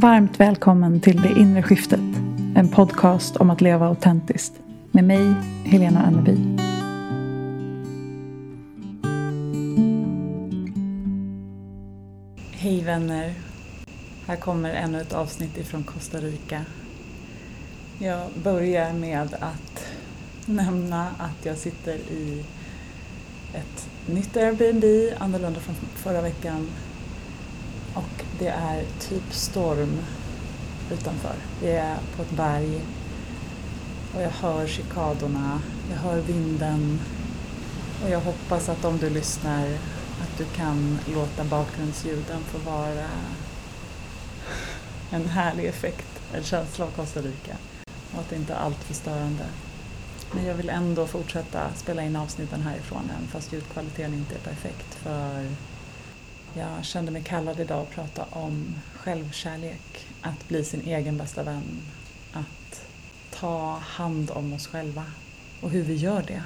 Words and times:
Varmt 0.00 0.40
välkommen 0.40 1.00
till 1.00 1.22
Det 1.22 1.40
inre 1.40 1.62
skiftet. 1.62 2.00
En 2.56 2.68
podcast 2.68 3.36
om 3.36 3.50
att 3.50 3.60
leva 3.60 3.86
autentiskt. 3.86 4.52
Med 4.90 5.04
mig, 5.04 5.34
Helena 5.64 6.02
Anneby. 6.02 6.36
Hej 12.52 12.82
vänner. 12.84 13.34
Här 14.26 14.36
kommer 14.36 14.74
ännu 14.74 15.00
ett 15.00 15.12
avsnitt 15.12 15.58
ifrån 15.58 15.84
Costa 15.84 16.18
Rica. 16.18 16.64
Jag 17.98 18.30
börjar 18.42 18.92
med 18.92 19.34
att 19.40 19.86
nämna 20.46 21.06
att 21.18 21.46
jag 21.46 21.56
sitter 21.56 21.94
i 21.94 22.44
ett 23.54 23.88
nytt 24.06 24.36
Airbnb, 24.36 24.84
annorlunda 25.18 25.60
från 25.60 25.74
förra 25.94 26.22
veckan. 26.22 26.66
Och 27.94 28.25
det 28.38 28.48
är 28.48 28.84
typ 29.00 29.34
storm 29.34 29.98
utanför. 30.92 31.34
Vi 31.62 31.70
är 31.70 31.96
på 32.16 32.22
ett 32.22 32.30
berg 32.30 32.80
och 34.14 34.22
jag 34.22 34.30
hör 34.30 34.66
cikadorna, 34.66 35.60
jag 35.90 35.96
hör 35.96 36.20
vinden 36.20 37.00
och 38.04 38.10
jag 38.10 38.20
hoppas 38.20 38.68
att 38.68 38.84
om 38.84 38.98
du 38.98 39.10
lyssnar 39.10 39.66
att 40.22 40.38
du 40.38 40.44
kan 40.44 40.98
låta 41.14 41.44
bakgrundsljuden 41.44 42.40
få 42.42 42.70
vara 42.70 43.08
en 45.10 45.28
härlig 45.28 45.64
effekt, 45.66 46.20
en 46.34 46.42
känsla 46.42 46.84
av 46.84 46.90
Costa 46.90 47.20
Rica 47.20 47.56
och 48.12 48.20
att 48.20 48.30
det 48.30 48.36
inte 48.36 48.52
är 48.52 48.58
allt 48.58 48.84
för 48.84 48.94
störande. 48.94 49.44
Men 50.32 50.44
jag 50.44 50.54
vill 50.54 50.68
ändå 50.68 51.06
fortsätta 51.06 51.74
spela 51.74 52.02
in 52.02 52.16
avsnitten 52.16 52.62
härifrån 52.62 53.10
även 53.16 53.28
fast 53.28 53.52
ljudkvaliteten 53.52 54.14
inte 54.14 54.34
är 54.34 54.38
perfekt 54.38 54.94
för 54.94 55.46
jag 56.54 56.84
kände 56.84 57.12
mig 57.12 57.22
kallad 57.22 57.60
idag 57.60 57.82
att 57.82 57.90
prata 57.90 58.24
om 58.30 58.74
självkärlek, 58.94 60.06
att 60.20 60.48
bli 60.48 60.64
sin 60.64 60.82
egen 60.82 61.16
bästa 61.16 61.42
vän, 61.42 61.82
att 62.32 62.80
ta 63.30 63.78
hand 63.78 64.30
om 64.30 64.52
oss 64.52 64.66
själva 64.66 65.04
och 65.60 65.70
hur 65.70 65.82
vi 65.82 65.94
gör 65.94 66.24
det. 66.26 66.42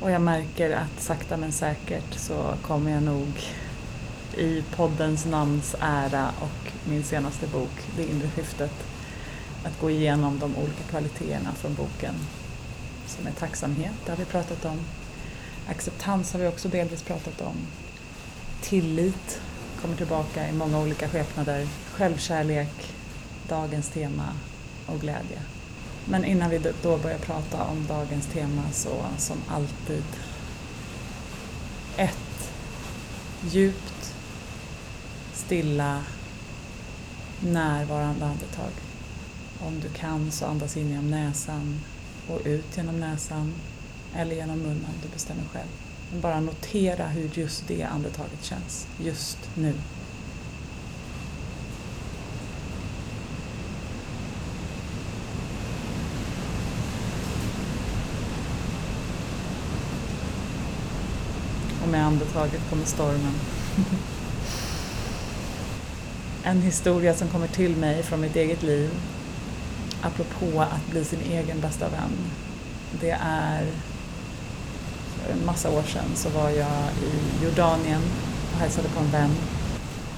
Och 0.00 0.10
jag 0.10 0.22
märker 0.22 0.70
att 0.70 1.00
sakta 1.02 1.36
men 1.36 1.52
säkert 1.52 2.14
så 2.14 2.54
kommer 2.62 2.90
jag 2.90 3.02
nog 3.02 3.42
i 4.36 4.62
poddens 4.76 5.26
namns 5.26 5.76
ära 5.80 6.30
och 6.40 6.72
min 6.88 7.04
senaste 7.04 7.46
bok, 7.46 7.82
Det 7.96 8.02
inre 8.02 8.28
skiftet, 8.28 8.72
att 9.64 9.80
gå 9.80 9.90
igenom 9.90 10.38
de 10.38 10.56
olika 10.56 10.82
kvaliteterna 10.90 11.52
från 11.52 11.74
boken 11.74 12.14
som 13.06 13.26
är 13.26 13.30
tacksamhet, 13.30 13.94
det 14.04 14.10
har 14.12 14.18
vi 14.18 14.24
pratat 14.24 14.64
om. 14.64 14.80
Acceptans 15.68 16.32
har 16.32 16.40
vi 16.40 16.46
också 16.46 16.68
delvis 16.68 17.02
pratat 17.02 17.40
om. 17.40 17.56
Tillit 18.62 19.40
kommer 19.80 19.96
tillbaka 19.96 20.48
i 20.48 20.52
många 20.52 20.78
olika 20.78 21.08
skepnader. 21.08 21.68
Självkärlek, 21.92 22.94
dagens 23.48 23.88
tema 23.88 24.32
och 24.86 25.00
glädje. 25.00 25.42
Men 26.04 26.24
innan 26.24 26.50
vi 26.50 26.60
då 26.82 26.98
börjar 26.98 27.18
prata 27.18 27.64
om 27.64 27.86
dagens 27.86 28.26
tema 28.26 28.62
så 28.72 29.04
som 29.18 29.36
alltid 29.48 30.04
ett 31.96 32.50
djupt, 33.50 34.14
stilla, 35.32 36.04
närvarande 37.40 38.24
andetag. 38.24 38.72
Om 39.60 39.80
du 39.80 39.88
kan 39.88 40.30
så 40.32 40.46
andas 40.46 40.76
in 40.76 40.88
genom 40.88 41.10
näsan 41.10 41.80
och 42.28 42.40
ut 42.44 42.76
genom 42.76 43.00
näsan 43.00 43.54
eller 44.14 44.36
genom 44.36 44.58
munnen, 44.58 44.90
du 45.02 45.08
bestämmer 45.08 45.44
själv. 45.52 45.68
Men 46.10 46.20
bara 46.20 46.40
notera 46.40 47.06
hur 47.06 47.30
just 47.34 47.68
det 47.68 47.82
andetaget 47.82 48.44
känns, 48.44 48.86
just 48.98 49.38
nu. 49.54 49.74
Och 61.82 61.88
med 61.88 62.06
andetaget 62.06 62.70
kommer 62.70 62.84
stormen. 62.84 63.34
en 66.46 66.62
historia 66.62 67.14
som 67.14 67.28
kommer 67.28 67.48
till 67.48 67.76
mig 67.76 68.02
från 68.02 68.20
mitt 68.20 68.36
eget 68.36 68.62
liv 68.62 68.90
apropå 70.02 70.60
att 70.60 70.90
bli 70.90 71.04
sin 71.04 71.20
egen 71.20 71.60
bästa 71.60 71.88
vän. 71.88 72.12
Det 73.00 73.18
är 73.20 73.66
en 75.32 75.46
massa 75.46 75.70
år 75.70 75.82
sedan 75.82 76.10
så 76.14 76.28
var 76.28 76.50
jag 76.50 76.82
i 77.02 77.44
Jordanien 77.44 78.02
och 78.52 78.58
hälsade 78.58 78.88
på 78.88 79.00
en 79.00 79.10
vän. 79.10 79.30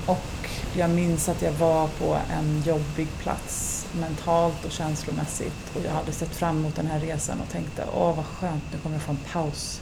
Och 0.07 0.49
jag 0.77 0.91
minns 0.91 1.29
att 1.29 1.43
jag 1.43 1.53
var 1.53 1.89
på 1.89 2.19
en 2.31 2.63
jobbig 2.67 3.09
plats 3.19 3.87
mentalt 4.01 4.65
och 4.65 4.73
känslomässigt 4.73 5.77
och 5.77 5.81
jag 5.85 5.91
hade 5.91 6.13
sett 6.13 6.37
fram 6.37 6.59
emot 6.59 6.77
den 6.77 6.87
här 6.87 7.01
resan 7.01 7.41
och 7.41 7.53
tänkte 7.53 7.85
åh 7.95 8.17
vad 8.17 8.27
skönt, 8.27 8.63
nu 8.73 8.79
kommer 8.79 8.97
jag 8.97 9.03
få 9.03 9.11
en 9.11 9.19
paus 9.33 9.81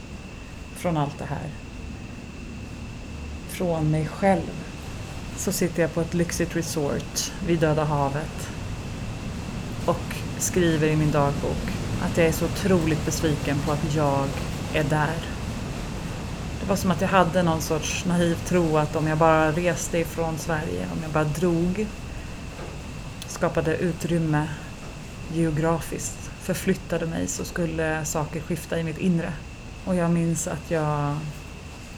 från 0.77 0.97
allt 0.97 1.19
det 1.19 1.25
här. 1.25 1.51
Från 3.49 3.91
mig 3.91 4.07
själv. 4.07 4.51
Så 5.37 5.53
sitter 5.53 5.83
jag 5.83 5.95
på 5.95 6.01
ett 6.01 6.15
lyxigt 6.15 6.57
resort 6.57 7.33
vid 7.47 7.61
Döda 7.61 7.85
havet 7.85 8.49
och 9.87 10.17
skriver 10.39 10.89
i 10.89 10.97
min 10.97 11.11
dagbok 11.11 11.73
att 12.03 12.17
jag 12.17 12.27
är 12.27 12.33
så 12.33 12.45
otroligt 12.45 13.05
besviken 13.05 13.59
på 13.59 13.73
att 13.73 13.95
jag 13.95 14.29
är 14.75 14.85
där. 14.85 15.17
Det 16.61 16.67
var 16.69 16.77
som 16.77 16.91
att 16.91 17.01
jag 17.01 17.09
hade 17.09 17.43
någon 17.43 17.63
sorts 17.63 18.05
naiv 18.05 18.35
tro 18.35 18.77
att 18.77 18.97
om 18.97 19.07
jag 19.07 19.19
bara 19.19 19.53
reste 19.53 19.99
ifrån 19.99 20.39
Sverige, 20.39 20.87
om 20.93 21.03
jag 21.03 21.11
bara 21.11 21.25
drog, 21.25 21.87
skapade 23.27 23.77
utrymme 23.77 24.49
geografiskt, 25.33 26.31
förflyttade 26.41 27.07
mig 27.07 27.27
så 27.27 27.45
skulle 27.45 28.05
saker 28.05 28.41
skifta 28.41 28.79
i 28.79 28.85
mitt 28.85 28.99
inre. 28.99 29.33
Och 29.85 29.95
jag 29.95 30.11
minns 30.11 30.49
att 30.49 30.71
jag 30.71 31.17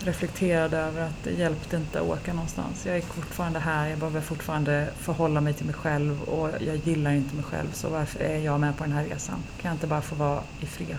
reflekterade 0.04 0.78
över 0.78 1.02
att 1.02 1.24
det 1.24 1.30
hjälpte 1.30 1.76
inte 1.76 2.00
att 2.00 2.06
åka 2.06 2.32
någonstans. 2.32 2.86
Jag 2.86 2.96
är 2.96 3.00
fortfarande 3.00 3.58
här, 3.58 3.88
jag 3.88 3.98
behöver 3.98 4.20
fortfarande 4.20 4.88
förhålla 4.98 5.40
mig 5.40 5.54
till 5.54 5.66
mig 5.66 5.74
själv 5.74 6.22
och 6.22 6.50
jag 6.60 6.76
gillar 6.76 7.12
inte 7.12 7.34
mig 7.34 7.44
själv 7.44 7.72
så 7.72 7.88
varför 7.88 8.20
är 8.20 8.38
jag 8.38 8.60
med 8.60 8.76
på 8.76 8.84
den 8.84 8.92
här 8.92 9.04
resan? 9.04 9.42
Kan 9.60 9.68
jag 9.68 9.74
inte 9.74 9.86
bara 9.86 10.02
få 10.02 10.14
vara 10.14 10.42
i 10.60 10.66
fred? 10.66 10.98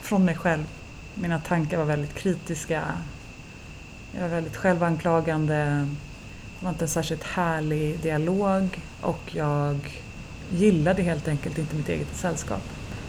Från 0.00 0.24
mig 0.24 0.36
själv. 0.36 0.64
Mina 1.20 1.38
tankar 1.40 1.78
var 1.78 1.84
väldigt 1.84 2.14
kritiska. 2.14 2.84
Jag 4.12 4.20
var 4.20 4.28
väldigt 4.28 4.56
självanklagande. 4.56 5.54
Det 6.58 6.64
var 6.64 6.70
inte 6.70 6.84
en 6.84 6.88
särskilt 6.88 7.22
härlig 7.22 8.00
dialog 8.00 8.80
och 9.00 9.20
jag 9.34 10.02
gillade 10.50 11.02
helt 11.02 11.28
enkelt 11.28 11.58
inte 11.58 11.76
mitt 11.76 11.88
eget 11.88 12.16
sällskap. 12.16 12.62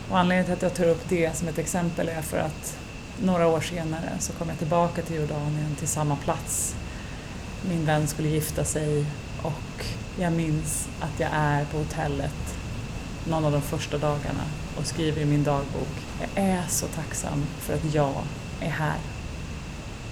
Och 0.09 0.19
anledningen 0.19 0.45
till 0.45 0.53
att 0.53 0.61
jag 0.61 0.73
tar 0.73 0.87
upp 0.93 1.09
det 1.09 1.37
som 1.37 1.47
ett 1.47 1.57
exempel 1.57 2.09
är 2.09 2.21
för 2.21 2.37
att 2.37 2.77
några 3.23 3.47
år 3.47 3.61
senare 3.61 4.09
så 4.19 4.33
kom 4.33 4.49
jag 4.49 4.57
tillbaka 4.57 5.01
till 5.01 5.15
Jordanien 5.15 5.75
till 5.79 5.87
samma 5.87 6.15
plats. 6.15 6.75
Min 7.69 7.85
vän 7.85 8.07
skulle 8.07 8.29
gifta 8.29 8.63
sig 8.63 9.05
och 9.41 9.85
jag 10.19 10.33
minns 10.33 10.87
att 10.99 11.19
jag 11.19 11.29
är 11.33 11.65
på 11.65 11.77
hotellet 11.77 12.58
någon 13.29 13.45
av 13.45 13.51
de 13.51 13.61
första 13.61 13.97
dagarna 13.97 14.43
och 14.77 14.85
skriver 14.85 15.21
i 15.21 15.25
min 15.25 15.43
dagbok. 15.43 15.87
Jag 16.19 16.43
är 16.45 16.63
så 16.67 16.87
tacksam 16.87 17.45
för 17.59 17.73
att 17.73 17.93
jag 17.93 18.23
är 18.59 18.69
här. 18.69 18.97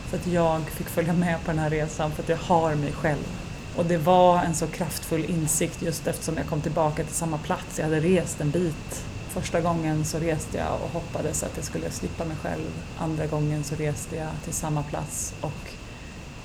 För 0.09 0.17
att 0.17 0.27
jag 0.27 0.69
fick 0.69 0.89
följa 0.89 1.13
med 1.13 1.43
på 1.45 1.51
den 1.51 1.59
här 1.59 1.69
resan, 1.69 2.11
för 2.11 2.23
att 2.23 2.29
jag 2.29 2.37
har 2.37 2.75
mig 2.75 2.91
själv. 2.91 3.27
Och 3.75 3.85
det 3.85 3.97
var 3.97 4.43
en 4.43 4.55
så 4.55 4.67
kraftfull 4.67 5.25
insikt 5.25 5.81
just 5.81 6.07
eftersom 6.07 6.37
jag 6.37 6.47
kom 6.47 6.61
tillbaka 6.61 7.03
till 7.03 7.15
samma 7.15 7.37
plats. 7.37 7.77
Jag 7.77 7.85
hade 7.85 7.99
rest 7.99 8.41
en 8.41 8.51
bit 8.51 9.05
Första 9.37 9.61
gången 9.61 10.05
så 10.05 10.19
reste 10.19 10.57
jag 10.57 10.81
och 10.83 10.89
hoppades 10.89 11.43
att 11.43 11.51
jag 11.55 11.65
skulle 11.65 11.91
slippa 11.91 12.25
mig 12.25 12.37
själv. 12.41 12.83
Andra 12.97 13.25
gången 13.25 13.63
så 13.63 13.75
reste 13.75 14.15
jag 14.15 14.29
till 14.43 14.53
samma 14.53 14.83
plats 14.83 15.33
och 15.41 15.71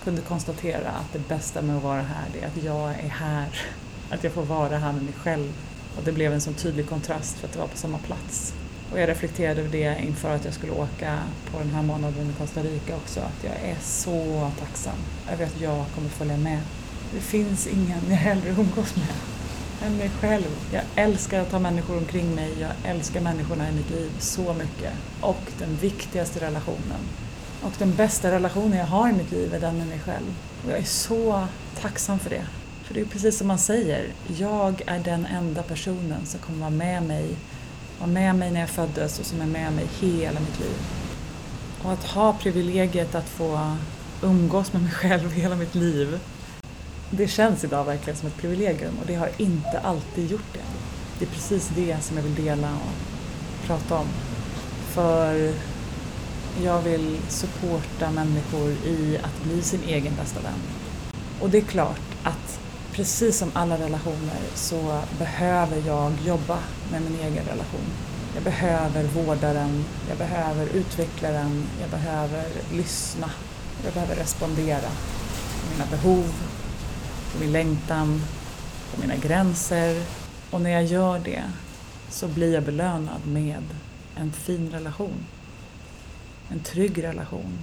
kunde 0.05 0.23
konstatera 0.23 0.91
att 0.91 1.13
det 1.13 1.29
bästa 1.29 1.63
med 1.63 1.77
att 1.77 1.83
vara 1.83 2.03
här 2.03 2.25
det 2.33 2.41
är 2.41 2.47
att 2.47 2.65
jag 2.65 2.91
är 2.91 3.09
här. 3.09 3.49
Att 4.11 4.25
jag 4.25 4.33
får 4.33 4.43
vara 4.43 4.79
här 4.79 4.93
med 4.93 5.03
mig 5.03 5.13
själv. 5.13 5.53
Och 5.97 6.03
det 6.05 6.13
blev 6.13 6.33
en 6.33 6.41
sån 6.41 6.55
tydlig 6.55 6.89
kontrast 6.89 7.37
för 7.37 7.47
att 7.47 7.53
det 7.53 7.59
var 7.59 7.67
på 7.67 7.77
samma 7.77 7.99
plats. 7.99 8.55
Och 8.93 9.01
jag 9.01 9.09
reflekterade 9.09 9.61
över 9.61 9.71
det 9.71 9.97
inför 10.05 10.35
att 10.35 10.45
jag 10.45 10.55
skulle 10.55 10.73
åka 10.73 11.19
på 11.51 11.59
den 11.59 11.71
här 11.71 11.83
månaden 11.83 12.31
i 12.31 12.33
Costa 12.39 12.63
Rica 12.63 12.97
också. 12.97 13.21
Att 13.21 13.45
jag 13.45 13.71
är 13.71 13.77
så 13.83 14.51
tacksam 14.59 14.97
över 15.33 15.45
att 15.45 15.61
jag 15.61 15.85
kommer 15.95 16.09
följa 16.09 16.37
med. 16.37 16.61
Det 17.15 17.21
finns 17.21 17.67
ingen 17.67 18.01
jag 18.09 18.17
hellre 18.17 18.49
umgås 18.51 18.97
med 18.97 19.15
än 19.87 19.97
mig 19.97 20.11
själv. 20.21 20.57
Jag 20.73 20.83
älskar 20.97 21.41
att 21.41 21.53
ha 21.53 21.59
människor 21.59 21.97
omkring 21.97 22.35
mig. 22.35 22.53
Jag 22.61 22.71
älskar 22.85 23.21
människorna 23.21 23.69
i 23.69 23.73
mitt 23.73 23.91
liv 23.91 24.11
så 24.19 24.55
mycket. 24.55 24.93
Och 25.21 25.43
den 25.59 25.77
viktigaste 25.77 26.41
relationen 26.41 27.01
och 27.63 27.73
den 27.79 27.95
bästa 27.95 28.31
relationen 28.31 28.79
jag 28.79 28.87
har 28.87 29.09
i 29.09 29.13
mitt 29.13 29.33
liv 29.33 29.55
är 29.55 29.61
den 29.61 29.79
med 29.79 29.87
mig 29.87 29.99
själv. 29.99 30.35
Och 30.65 30.71
jag 30.71 30.79
är 30.79 30.85
så 30.85 31.47
tacksam 31.81 32.19
för 32.19 32.31
det. 32.31 32.47
För 32.83 32.95
det 32.95 33.01
är 33.01 33.05
precis 33.05 33.39
som 33.39 33.49
man 33.49 33.59
säger, 33.59 34.13
jag 34.39 34.83
är 34.87 34.99
den 34.99 35.27
enda 35.27 35.63
personen 35.63 36.27
som 36.27 36.41
kommer 36.41 36.59
vara 36.59 36.71
med 36.71 37.03
mig, 37.03 37.37
var 38.01 38.07
med 38.07 38.35
mig 38.35 38.51
när 38.51 38.61
jag 38.61 38.69
föddes 38.69 39.19
och 39.19 39.27
som 39.27 39.41
är 39.41 39.47
med 39.47 39.73
mig 39.73 39.87
hela 40.01 40.41
mitt 40.41 40.61
liv. 40.61 40.77
Och 41.83 41.93
att 41.93 42.05
ha 42.05 42.33
privilegiet 42.33 43.15
att 43.15 43.29
få 43.29 43.77
umgås 44.23 44.73
med 44.73 44.83
mig 44.83 44.93
själv 44.93 45.33
hela 45.33 45.57
mitt 45.57 45.75
liv 45.75 46.21
det 47.17 47.29
känns 47.29 47.65
idag 47.65 47.85
verkligen 47.85 48.19
som 48.19 48.29
ett 48.29 48.37
privilegium 48.37 48.95
och 49.01 49.07
det 49.07 49.15
har 49.15 49.31
inte 49.37 49.81
alltid 49.83 50.31
gjort 50.31 50.53
det. 50.53 50.65
Det 51.19 51.25
är 51.25 51.29
precis 51.29 51.71
det 51.75 51.97
som 52.03 52.17
jag 52.17 52.25
vill 52.25 52.45
dela 52.45 52.73
och 52.73 53.67
prata 53.67 53.99
om. 53.99 54.07
För 54.91 55.53
jag 56.65 56.83
vill 56.83 57.19
supporta 57.29 58.11
människor 58.11 58.71
i 58.71 59.19
att 59.23 59.45
bli 59.45 59.63
sin 59.63 59.81
egen 59.87 60.15
bästa 60.17 60.41
vän. 60.41 60.61
Och 61.41 61.51
det 61.51 61.59
är 61.59 61.63
klart 61.63 62.01
att 62.23 62.61
precis 62.93 63.39
som 63.39 63.51
alla 63.55 63.79
relationer 63.79 64.41
så 64.55 65.03
behöver 65.19 65.83
jag 65.87 66.13
jobba 66.27 66.59
med 66.91 67.03
min 67.03 67.21
egen 67.21 67.45
relation. 67.45 67.87
Jag 68.35 68.45
behöver 68.45 69.05
vårda 69.05 69.53
den, 69.53 69.85
jag 70.09 70.19
behöver 70.19 70.67
utveckla 70.67 71.31
den, 71.31 71.65
jag 71.81 71.91
behöver 71.91 72.45
lyssna, 72.73 73.31
jag 73.85 73.95
behöver 73.95 74.17
respondera 74.17 74.81
på 75.61 75.73
mina 75.73 75.87
behov, 75.91 76.33
på 77.33 77.41
min 77.41 77.53
längtan, 77.53 78.23
på 78.95 79.01
mina 79.01 79.17
gränser. 79.17 80.03
Och 80.51 80.61
när 80.61 80.71
jag 80.71 80.85
gör 80.85 81.19
det 81.19 81.43
så 82.11 82.29
blir 82.29 82.55
jag 82.55 82.63
belönad 82.63 83.27
med 83.27 83.65
en 84.17 84.33
fin 84.33 84.71
relation. 84.71 85.27
En 86.49 86.61
trygg 86.61 87.05
relation. 87.05 87.59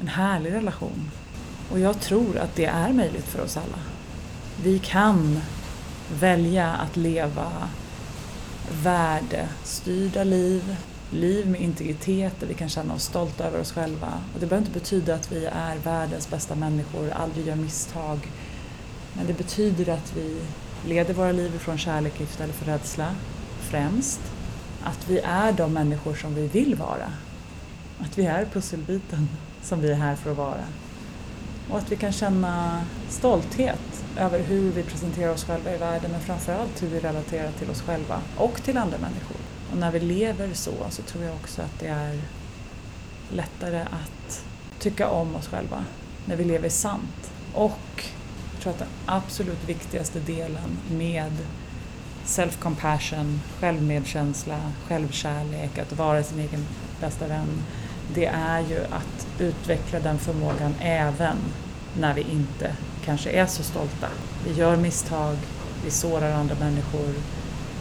En 0.00 0.08
härlig 0.08 0.52
relation. 0.52 1.10
Och 1.70 1.80
jag 1.80 2.00
tror 2.00 2.38
att 2.38 2.56
det 2.56 2.64
är 2.64 2.92
möjligt 2.92 3.24
för 3.24 3.40
oss 3.40 3.56
alla. 3.56 3.78
Vi 4.62 4.78
kan 4.78 5.40
välja 6.20 6.74
att 6.74 6.96
leva 6.96 7.52
värdestyrda 8.82 10.24
liv, 10.24 10.76
liv 11.10 11.46
med 11.46 11.60
integritet 11.60 12.40
där 12.40 12.46
vi 12.46 12.54
kan 12.54 12.68
känna 12.68 12.94
oss 12.94 13.04
stolta 13.04 13.44
över 13.44 13.60
oss 13.60 13.72
själva. 13.72 14.12
Och 14.34 14.40
det 14.40 14.46
behöver 14.46 14.66
inte 14.66 14.78
betyda 14.78 15.14
att 15.14 15.32
vi 15.32 15.44
är 15.44 15.76
världens 15.76 16.30
bästa 16.30 16.54
människor, 16.54 17.10
aldrig 17.10 17.46
gör 17.46 17.56
misstag. 17.56 18.18
Men 19.12 19.26
det 19.26 19.32
betyder 19.32 19.92
att 19.92 20.16
vi 20.16 20.40
leder 20.86 21.14
våra 21.14 21.32
liv 21.32 21.54
ifrån 21.54 21.78
kärlek 21.78 22.20
istället 22.20 22.54
för 22.54 22.66
rädsla, 22.66 23.14
främst. 23.60 24.20
Att 24.82 25.08
vi 25.08 25.18
är 25.18 25.52
de 25.52 25.72
människor 25.72 26.14
som 26.14 26.34
vi 26.34 26.46
vill 26.46 26.74
vara. 26.74 27.12
Att 27.98 28.18
vi 28.18 28.26
är 28.26 28.44
pusselbiten 28.44 29.28
som 29.62 29.80
vi 29.80 29.90
är 29.90 29.94
här 29.94 30.16
för 30.16 30.30
att 30.30 30.36
vara. 30.36 30.64
Och 31.70 31.78
att 31.78 31.92
vi 31.92 31.96
kan 31.96 32.12
känna 32.12 32.84
stolthet 33.08 34.04
över 34.18 34.38
hur 34.38 34.72
vi 34.72 34.82
presenterar 34.82 35.32
oss 35.32 35.44
själva 35.44 35.74
i 35.74 35.76
världen 35.76 36.10
men 36.10 36.20
framförallt 36.20 36.82
hur 36.82 36.88
vi 36.88 37.00
relaterar 37.00 37.52
till 37.52 37.70
oss 37.70 37.82
själva 37.82 38.20
och 38.36 38.62
till 38.62 38.78
andra 38.78 38.98
människor. 38.98 39.36
Och 39.70 39.76
när 39.76 39.90
vi 39.90 40.00
lever 40.00 40.54
så, 40.54 40.72
så 40.90 41.02
tror 41.02 41.24
jag 41.24 41.34
också 41.34 41.62
att 41.62 41.78
det 41.80 41.86
är 41.86 42.20
lättare 43.30 43.80
att 43.80 44.44
tycka 44.78 45.08
om 45.08 45.36
oss 45.36 45.48
själva 45.48 45.84
när 46.24 46.36
vi 46.36 46.44
lever 46.44 46.68
sant. 46.68 47.32
Och 47.54 48.04
jag 48.52 48.62
tror 48.62 48.72
att 48.72 48.78
den 48.78 48.88
absolut 49.06 49.68
viktigaste 49.68 50.20
delen 50.20 50.78
med 50.90 51.32
self-compassion, 52.26 53.38
självmedkänsla, 53.60 54.72
självkärlek, 54.88 55.78
att 55.78 55.92
vara 55.92 56.22
sin 56.22 56.38
egen 56.38 56.66
bästa 57.00 57.26
vän, 57.26 57.62
det 58.14 58.26
är 58.26 58.60
ju 58.60 58.78
att 58.90 59.26
utveckla 59.38 60.00
den 60.00 60.18
förmågan 60.18 60.74
även 60.80 61.36
när 62.00 62.14
vi 62.14 62.20
inte 62.20 62.72
kanske 63.04 63.30
är 63.30 63.46
så 63.46 63.62
stolta. 63.62 64.08
Vi 64.46 64.52
gör 64.52 64.76
misstag, 64.76 65.36
vi 65.84 65.90
sårar 65.90 66.32
andra 66.32 66.54
människor, 66.60 67.14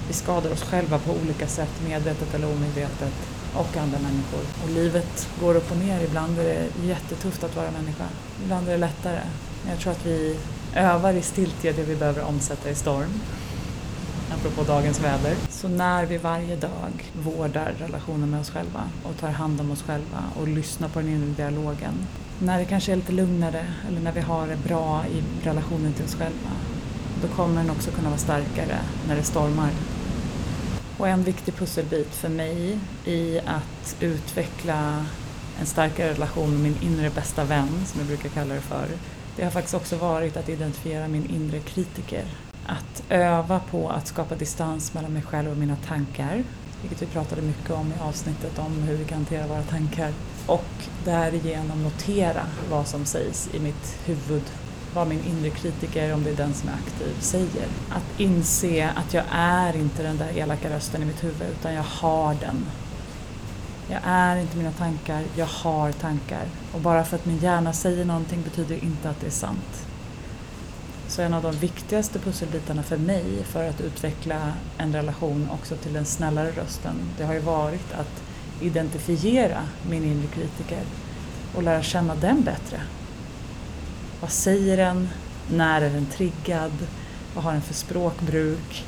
vi 0.07 0.13
skadar 0.13 0.51
oss 0.51 0.63
själva 0.63 0.99
på 0.99 1.11
olika 1.11 1.47
sätt, 1.47 1.71
medvetet 1.87 2.33
eller 2.33 2.47
omedvetet, 2.47 3.13
och 3.53 3.77
andra 3.77 3.99
människor. 3.99 4.39
Och 4.63 4.69
livet 4.69 5.29
går 5.41 5.55
upp 5.55 5.71
och 5.71 5.77
ner. 5.77 6.03
Ibland 6.03 6.39
är 6.39 6.43
det 6.43 6.87
jättetufft 6.87 7.43
att 7.43 7.55
vara 7.55 7.71
människa. 7.71 8.05
Ibland 8.43 8.67
är 8.67 8.71
det 8.71 8.77
lättare. 8.77 9.19
Men 9.63 9.71
jag 9.71 9.79
tror 9.79 9.91
att 9.91 10.05
vi 10.05 10.37
övar 10.75 11.13
i 11.13 11.21
stiltje 11.21 11.71
det 11.71 11.83
vi 11.83 11.95
behöver 11.95 12.23
omsätta 12.23 12.69
i 12.69 12.75
storm. 12.75 13.21
Apropå 14.31 14.63
dagens 14.63 14.99
väder. 14.99 15.35
Så 15.49 15.67
när 15.67 16.05
vi 16.05 16.17
varje 16.17 16.55
dag 16.55 17.11
vårdar 17.13 17.73
relationen 17.79 18.29
med 18.29 18.39
oss 18.39 18.49
själva 18.49 18.83
och 19.03 19.17
tar 19.17 19.29
hand 19.29 19.61
om 19.61 19.71
oss 19.71 19.83
själva 19.83 20.23
och 20.39 20.47
lyssnar 20.47 20.89
på 20.89 20.99
den 20.99 21.09
inre 21.09 21.33
dialogen. 21.35 21.93
När 22.39 22.59
det 22.59 22.65
kanske 22.65 22.91
är 22.91 22.95
lite 22.95 23.11
lugnare 23.11 23.65
eller 23.87 24.01
när 24.01 24.11
vi 24.11 24.21
har 24.21 24.47
det 24.47 24.57
bra 24.67 25.05
i 25.05 25.45
relationen 25.45 25.93
till 25.93 26.05
oss 26.05 26.15
själva. 26.15 26.51
Då 27.21 27.27
kommer 27.27 27.61
den 27.61 27.69
också 27.69 27.91
kunna 27.91 28.09
vara 28.09 28.19
starkare 28.19 28.79
när 29.07 29.15
det 29.15 29.23
stormar. 29.23 29.69
Och 30.97 31.07
en 31.07 31.23
viktig 31.23 31.55
pusselbit 31.55 32.15
för 32.15 32.29
mig 32.29 32.79
i 33.05 33.39
att 33.39 33.95
utveckla 33.99 35.05
en 35.59 35.65
starkare 35.65 36.11
relation 36.11 36.51
med 36.51 36.61
min 36.61 36.77
inre 36.81 37.09
bästa 37.09 37.43
vän, 37.43 37.85
som 37.85 37.99
jag 37.99 38.07
brukar 38.07 38.29
kalla 38.29 38.53
det 38.53 38.61
för, 38.61 38.87
det 39.35 39.43
har 39.43 39.51
faktiskt 39.51 39.75
också 39.75 39.95
varit 39.95 40.37
att 40.37 40.49
identifiera 40.49 41.07
min 41.07 41.29
inre 41.29 41.59
kritiker. 41.59 42.25
Att 42.67 43.03
öva 43.09 43.59
på 43.59 43.89
att 43.89 44.07
skapa 44.07 44.35
distans 44.35 44.93
mellan 44.93 45.13
mig 45.13 45.21
själv 45.21 45.51
och 45.51 45.57
mina 45.57 45.75
tankar, 45.75 46.43
vilket 46.81 47.01
vi 47.01 47.05
pratade 47.05 47.41
mycket 47.41 47.71
om 47.71 47.87
i 47.87 48.01
avsnittet 48.01 48.59
om 48.59 48.73
hur 48.73 48.97
vi 48.97 49.05
kan 49.05 49.17
hantera 49.17 49.47
våra 49.47 49.63
tankar. 49.63 50.11
Och 50.45 50.65
därigenom 51.05 51.83
notera 51.83 52.41
vad 52.69 52.87
som 52.87 53.05
sägs 53.05 53.49
i 53.53 53.59
mitt 53.59 53.97
huvud 54.05 54.43
vad 54.93 55.07
min 55.07 55.23
inre 55.23 55.49
kritiker, 55.49 56.13
om 56.13 56.23
det 56.23 56.29
är 56.29 56.35
den 56.35 56.53
som 56.53 56.69
är 56.69 56.73
aktiv, 56.73 57.15
säger. 57.19 57.67
Att 57.89 58.19
inse 58.19 58.89
att 58.95 59.13
jag 59.13 59.23
är 59.31 59.75
inte 59.75 60.03
den 60.03 60.17
där 60.17 60.37
elaka 60.37 60.69
rösten 60.69 61.01
i 61.01 61.05
mitt 61.05 61.23
huvud, 61.23 61.47
utan 61.59 61.73
jag 61.73 61.83
har 61.83 62.35
den. 62.41 62.65
Jag 63.89 64.01
är 64.03 64.35
inte 64.37 64.57
mina 64.57 64.71
tankar, 64.71 65.23
jag 65.35 65.45
har 65.45 65.91
tankar. 65.91 66.45
Och 66.73 66.81
bara 66.81 67.03
för 67.03 67.15
att 67.15 67.25
min 67.25 67.37
hjärna 67.37 67.73
säger 67.73 68.05
någonting 68.05 68.41
betyder 68.41 68.83
inte 68.83 69.09
att 69.09 69.21
det 69.21 69.27
är 69.27 69.31
sant. 69.31 69.87
Så 71.07 71.21
en 71.21 71.33
av 71.33 71.43
de 71.43 71.51
viktigaste 71.51 72.19
pusselbitarna 72.19 72.83
för 72.83 72.97
mig 72.97 73.43
för 73.43 73.69
att 73.69 73.81
utveckla 73.81 74.53
en 74.77 74.93
relation 74.93 75.49
också 75.53 75.75
till 75.75 75.93
den 75.93 76.05
snällare 76.05 76.51
rösten, 76.51 76.95
det 77.17 77.23
har 77.23 77.33
ju 77.33 77.39
varit 77.39 77.93
att 77.93 78.23
identifiera 78.61 79.63
min 79.89 80.03
inre 80.03 80.27
kritiker 80.27 80.81
och 81.55 81.63
lära 81.63 81.83
känna 81.83 82.15
den 82.15 82.41
bättre. 82.41 82.81
Vad 84.21 84.31
säger 84.31 84.77
den? 84.77 85.09
När 85.51 85.81
är 85.81 85.89
den 85.89 86.05
triggad? 86.05 86.71
Vad 87.35 87.43
har 87.43 87.51
den 87.51 87.61
för 87.61 87.73
språkbruk? 87.73 88.85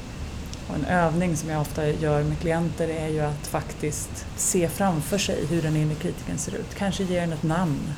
Och 0.67 0.75
en 0.75 0.85
övning 0.85 1.37
som 1.37 1.49
jag 1.49 1.61
ofta 1.61 1.89
gör 1.89 2.23
med 2.23 2.39
klienter 2.39 2.87
är 2.87 3.07
ju 3.07 3.19
att 3.19 3.47
faktiskt 3.47 4.25
se 4.35 4.69
framför 4.69 5.17
sig 5.17 5.45
hur 5.45 5.61
den 5.61 5.75
inre 5.75 5.95
kritiken 5.95 6.37
ser 6.37 6.55
ut. 6.55 6.75
Kanske 6.77 7.03
ge 7.03 7.19
den 7.19 7.33
ett 7.33 7.43
namn. 7.43 7.93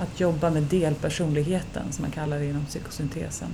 Att 0.00 0.20
jobba 0.20 0.50
med 0.50 0.62
delpersonligheten 0.62 1.92
som 1.92 2.02
man 2.02 2.10
kallar 2.10 2.38
det 2.38 2.44
inom 2.44 2.64
psykosyntesen. 2.64 3.48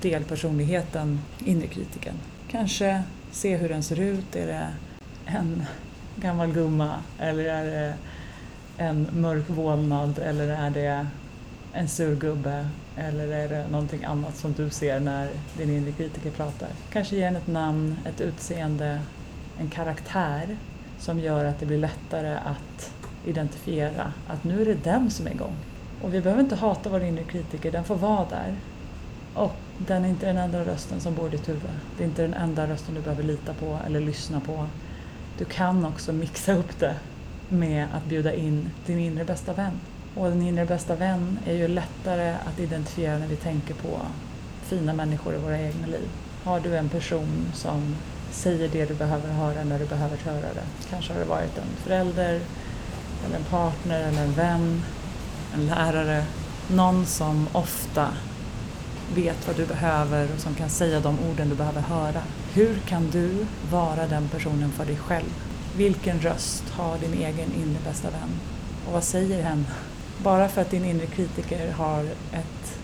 Delpersonligheten, 0.00 1.20
inre 1.38 1.66
kritiken. 1.66 2.14
Kanske 2.48 3.02
se 3.30 3.56
hur 3.56 3.68
den 3.68 3.82
ser 3.82 4.00
ut. 4.00 4.36
Är 4.36 4.46
det 4.46 4.68
en 5.26 5.64
gammal 6.16 6.52
gumma 6.52 6.94
eller 7.18 7.44
är 7.44 7.64
det 7.64 7.94
en 8.76 9.08
mörk 9.12 9.50
vålnad 9.50 10.18
eller 10.18 10.48
är 10.48 10.70
det 10.70 11.06
en 11.72 11.88
sur 11.88 12.16
gubbe 12.16 12.68
eller 12.96 13.28
är 13.28 13.48
det 13.48 13.68
någonting 13.68 14.04
annat 14.04 14.36
som 14.36 14.52
du 14.52 14.70
ser 14.70 15.00
när 15.00 15.30
din 15.56 15.70
inre 15.70 15.92
kritiker 15.92 16.30
pratar? 16.30 16.68
Kanske 16.92 17.16
ge 17.16 17.24
den 17.24 17.36
ett 17.36 17.46
namn, 17.46 17.96
ett 18.04 18.20
utseende, 18.20 19.00
en 19.58 19.70
karaktär 19.70 20.56
som 20.98 21.20
gör 21.20 21.44
att 21.44 21.60
det 21.60 21.66
blir 21.66 21.78
lättare 21.78 22.34
att 22.34 22.92
identifiera 23.26 24.12
att 24.26 24.44
nu 24.44 24.62
är 24.62 24.66
det 24.66 24.84
den 24.84 25.10
som 25.10 25.26
är 25.26 25.30
igång. 25.30 25.56
Och 26.02 26.14
vi 26.14 26.20
behöver 26.20 26.42
inte 26.42 26.54
hata 26.54 26.90
vår 26.90 27.02
inre 27.02 27.24
kritiker, 27.24 27.72
den 27.72 27.84
får 27.84 27.96
vara 27.96 28.26
där. 28.30 28.54
Och 29.34 29.56
den 29.78 30.04
är 30.04 30.08
inte 30.08 30.26
den 30.26 30.36
enda 30.36 30.64
rösten 30.64 31.00
som 31.00 31.14
bor 31.14 31.26
i 31.26 31.30
ditt 31.30 31.48
huvud. 31.48 31.70
Det 31.96 32.04
är 32.04 32.08
inte 32.08 32.22
den 32.22 32.34
enda 32.34 32.66
rösten 32.66 32.94
du 32.94 33.00
behöver 33.00 33.22
lita 33.22 33.54
på 33.54 33.78
eller 33.86 34.00
lyssna 34.00 34.40
på. 34.40 34.66
Du 35.38 35.44
kan 35.44 35.86
också 35.86 36.12
mixa 36.12 36.52
upp 36.52 36.78
det 36.78 36.94
med 37.48 37.86
att 37.94 38.04
bjuda 38.04 38.34
in 38.34 38.70
din 38.86 38.98
inre 38.98 39.24
bästa 39.24 39.52
vän. 39.52 39.80
Och 40.14 40.30
din 40.30 40.42
inre 40.42 40.66
bästa 40.66 40.94
vän 40.94 41.38
är 41.46 41.54
ju 41.54 41.68
lättare 41.68 42.30
att 42.30 42.58
identifiera 42.60 43.18
när 43.18 43.26
vi 43.26 43.36
tänker 43.36 43.74
på 43.74 44.00
fina 44.62 44.92
människor 44.92 45.34
i 45.34 45.38
våra 45.38 45.60
egna 45.60 45.86
liv. 45.86 46.08
Har 46.44 46.60
du 46.60 46.76
en 46.76 46.88
person 46.88 47.46
som 47.54 47.96
säger 48.32 48.68
det 48.68 48.84
du 48.84 48.94
behöver 48.94 49.28
höra 49.28 49.64
när 49.64 49.78
du 49.78 49.86
behöver 49.86 50.16
höra 50.16 50.54
det. 50.54 50.88
Kanske 50.90 51.12
har 51.12 51.20
det 51.20 51.26
varit 51.26 51.58
en 51.58 51.76
förälder, 51.84 52.40
eller 53.26 53.36
en 53.36 53.44
partner, 53.44 54.00
eller 54.08 54.22
en 54.22 54.32
vän, 54.32 54.82
en 55.54 55.66
lärare. 55.66 56.24
Någon 56.68 57.06
som 57.06 57.48
ofta 57.52 58.08
vet 59.14 59.46
vad 59.46 59.56
du 59.56 59.66
behöver 59.66 60.28
och 60.34 60.40
som 60.40 60.54
kan 60.54 60.68
säga 60.68 61.00
de 61.00 61.18
orden 61.30 61.48
du 61.48 61.54
behöver 61.54 61.80
höra. 61.80 62.22
Hur 62.52 62.78
kan 62.86 63.10
du 63.10 63.46
vara 63.70 64.06
den 64.06 64.28
personen 64.28 64.70
för 64.70 64.84
dig 64.84 64.96
själv? 64.96 65.34
Vilken 65.76 66.20
röst 66.20 66.64
har 66.70 66.98
din 66.98 67.14
egen 67.14 67.52
inre 67.52 67.78
bästa 67.84 68.10
vän? 68.10 68.30
Och 68.86 68.92
vad 68.92 69.04
säger 69.04 69.42
hen 69.42 69.66
bara 70.22 70.48
för 70.48 70.60
att 70.60 70.70
din 70.70 70.84
inre 70.84 71.06
kritiker 71.06 71.72
har 71.72 72.04
ett 72.32 72.78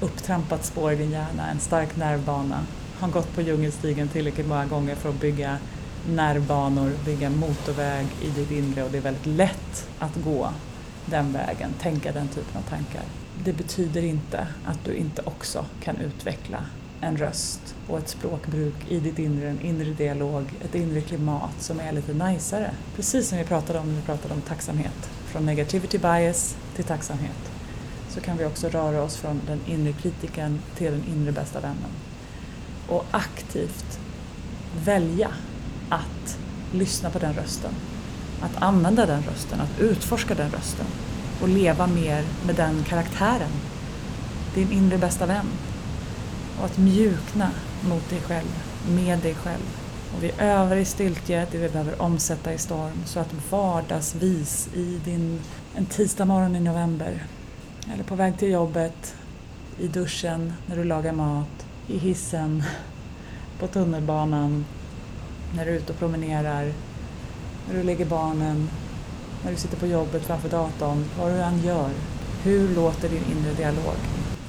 upptrampat 0.00 0.64
spår 0.64 0.92
i 0.92 0.96
din 0.96 1.10
hjärna, 1.10 1.50
en 1.50 1.60
stark 1.60 1.96
nervbana, 1.96 2.66
har 3.00 3.08
gått 3.08 3.34
på 3.34 3.42
djungelstigen 3.42 4.08
tillräckligt 4.08 4.46
många 4.46 4.66
gånger 4.66 4.94
för 4.94 5.08
att 5.08 5.20
bygga 5.20 5.58
nervbanor, 6.08 6.92
bygga 7.04 7.30
motorväg 7.30 8.06
i 8.22 8.30
ditt 8.30 8.50
inre 8.50 8.82
och 8.82 8.90
det 8.90 8.98
är 8.98 9.02
väldigt 9.02 9.26
lätt 9.26 9.88
att 9.98 10.16
gå 10.24 10.50
den 11.06 11.32
vägen, 11.32 11.70
tänka 11.80 12.12
den 12.12 12.28
typen 12.28 12.56
av 12.56 12.62
tankar. 12.62 13.02
det 13.44 13.52
betyder 13.52 14.02
inte 14.02 14.46
att 14.64 14.84
du 14.84 14.94
inte 14.94 15.22
också 15.24 15.64
kan 15.82 15.96
utveckla 15.96 16.58
en 17.00 17.16
röst 17.16 17.74
och 17.88 17.98
ett 17.98 18.08
språkbruk 18.08 18.74
i 18.88 19.00
ditt 19.00 19.18
inre, 19.18 19.48
en 19.48 19.60
inre 19.60 19.90
dialog, 19.90 20.44
ett 20.64 20.74
inre 20.74 21.00
klimat 21.00 21.54
som 21.58 21.80
är 21.80 21.92
lite 21.92 22.14
najsare. 22.14 22.70
Precis 22.96 23.28
som 23.28 23.38
vi 23.38 23.44
pratade 23.44 23.78
om 23.78 23.88
när 23.88 23.94
vi 23.94 24.02
pratade 24.02 24.34
om 24.34 24.40
tacksamhet. 24.40 25.10
Från 25.26 25.46
negativity 25.46 25.98
bias 25.98 26.56
till 26.76 26.84
tacksamhet. 26.84 27.52
Så 28.08 28.20
kan 28.20 28.36
vi 28.36 28.44
också 28.44 28.68
röra 28.68 29.02
oss 29.02 29.16
från 29.16 29.40
den 29.46 29.60
inre 29.66 29.92
kritiken 29.92 30.58
till 30.76 30.92
den 30.92 31.04
inre 31.08 31.32
bästa 31.32 31.60
vännen. 31.60 31.90
Och 32.88 33.04
aktivt 33.10 33.98
välja 34.84 35.30
att 35.88 36.38
lyssna 36.72 37.10
på 37.10 37.18
den 37.18 37.34
rösten. 37.34 37.70
Att 38.40 38.62
använda 38.62 39.06
den 39.06 39.22
rösten, 39.22 39.60
att 39.60 39.80
utforska 39.80 40.34
den 40.34 40.50
rösten 40.50 40.86
och 41.42 41.48
leva 41.48 41.86
mer 41.86 42.24
med 42.46 42.54
den 42.54 42.84
karaktären. 42.84 43.50
Din 44.54 44.72
inre 44.72 44.98
bästa 44.98 45.26
vän. 45.26 45.46
Och 46.58 46.64
att 46.64 46.78
mjukna 46.78 47.50
mot 47.88 48.10
dig 48.10 48.20
själv, 48.20 48.62
med 48.88 49.18
dig 49.18 49.34
själv. 49.34 49.78
Och 50.16 50.22
vi 50.22 50.32
övar 50.38 50.76
i 50.76 50.84
stiltje 50.84 51.46
det 51.52 51.58
vi 51.58 51.68
behöver 51.68 52.02
omsätta 52.02 52.52
i 52.52 52.58
storm 52.58 53.02
så 53.04 53.20
att 53.20 53.50
vardagsvis 53.50 54.68
i 54.74 55.00
din, 55.04 55.40
en 55.74 55.86
tisdag 55.86 56.24
morgon 56.24 56.56
i 56.56 56.60
november 56.60 57.26
eller 57.94 58.04
på 58.04 58.14
väg 58.14 58.38
till 58.38 58.50
jobbet, 58.50 59.14
i 59.78 59.88
duschen, 59.88 60.52
när 60.66 60.76
du 60.76 60.84
lagar 60.84 61.12
mat, 61.12 61.66
i 61.86 61.98
hissen, 61.98 62.62
på 63.58 63.66
tunnelbanan, 63.66 64.64
när 65.56 65.64
du 65.64 65.70
är 65.70 65.74
ute 65.74 65.92
och 65.92 65.98
promenerar, 65.98 66.72
när 67.68 67.74
du 67.74 67.82
lägger 67.82 68.06
barnen, 68.06 68.70
när 69.44 69.50
du 69.50 69.56
sitter 69.56 69.76
på 69.76 69.86
jobbet 69.86 70.22
framför 70.22 70.48
datorn, 70.48 71.04
vad 71.18 71.32
du 71.32 71.36
än 71.36 71.62
gör. 71.62 71.90
Hur 72.42 72.74
låter 72.74 73.08
din 73.08 73.24
inre 73.30 73.52
dialog? 73.52 73.96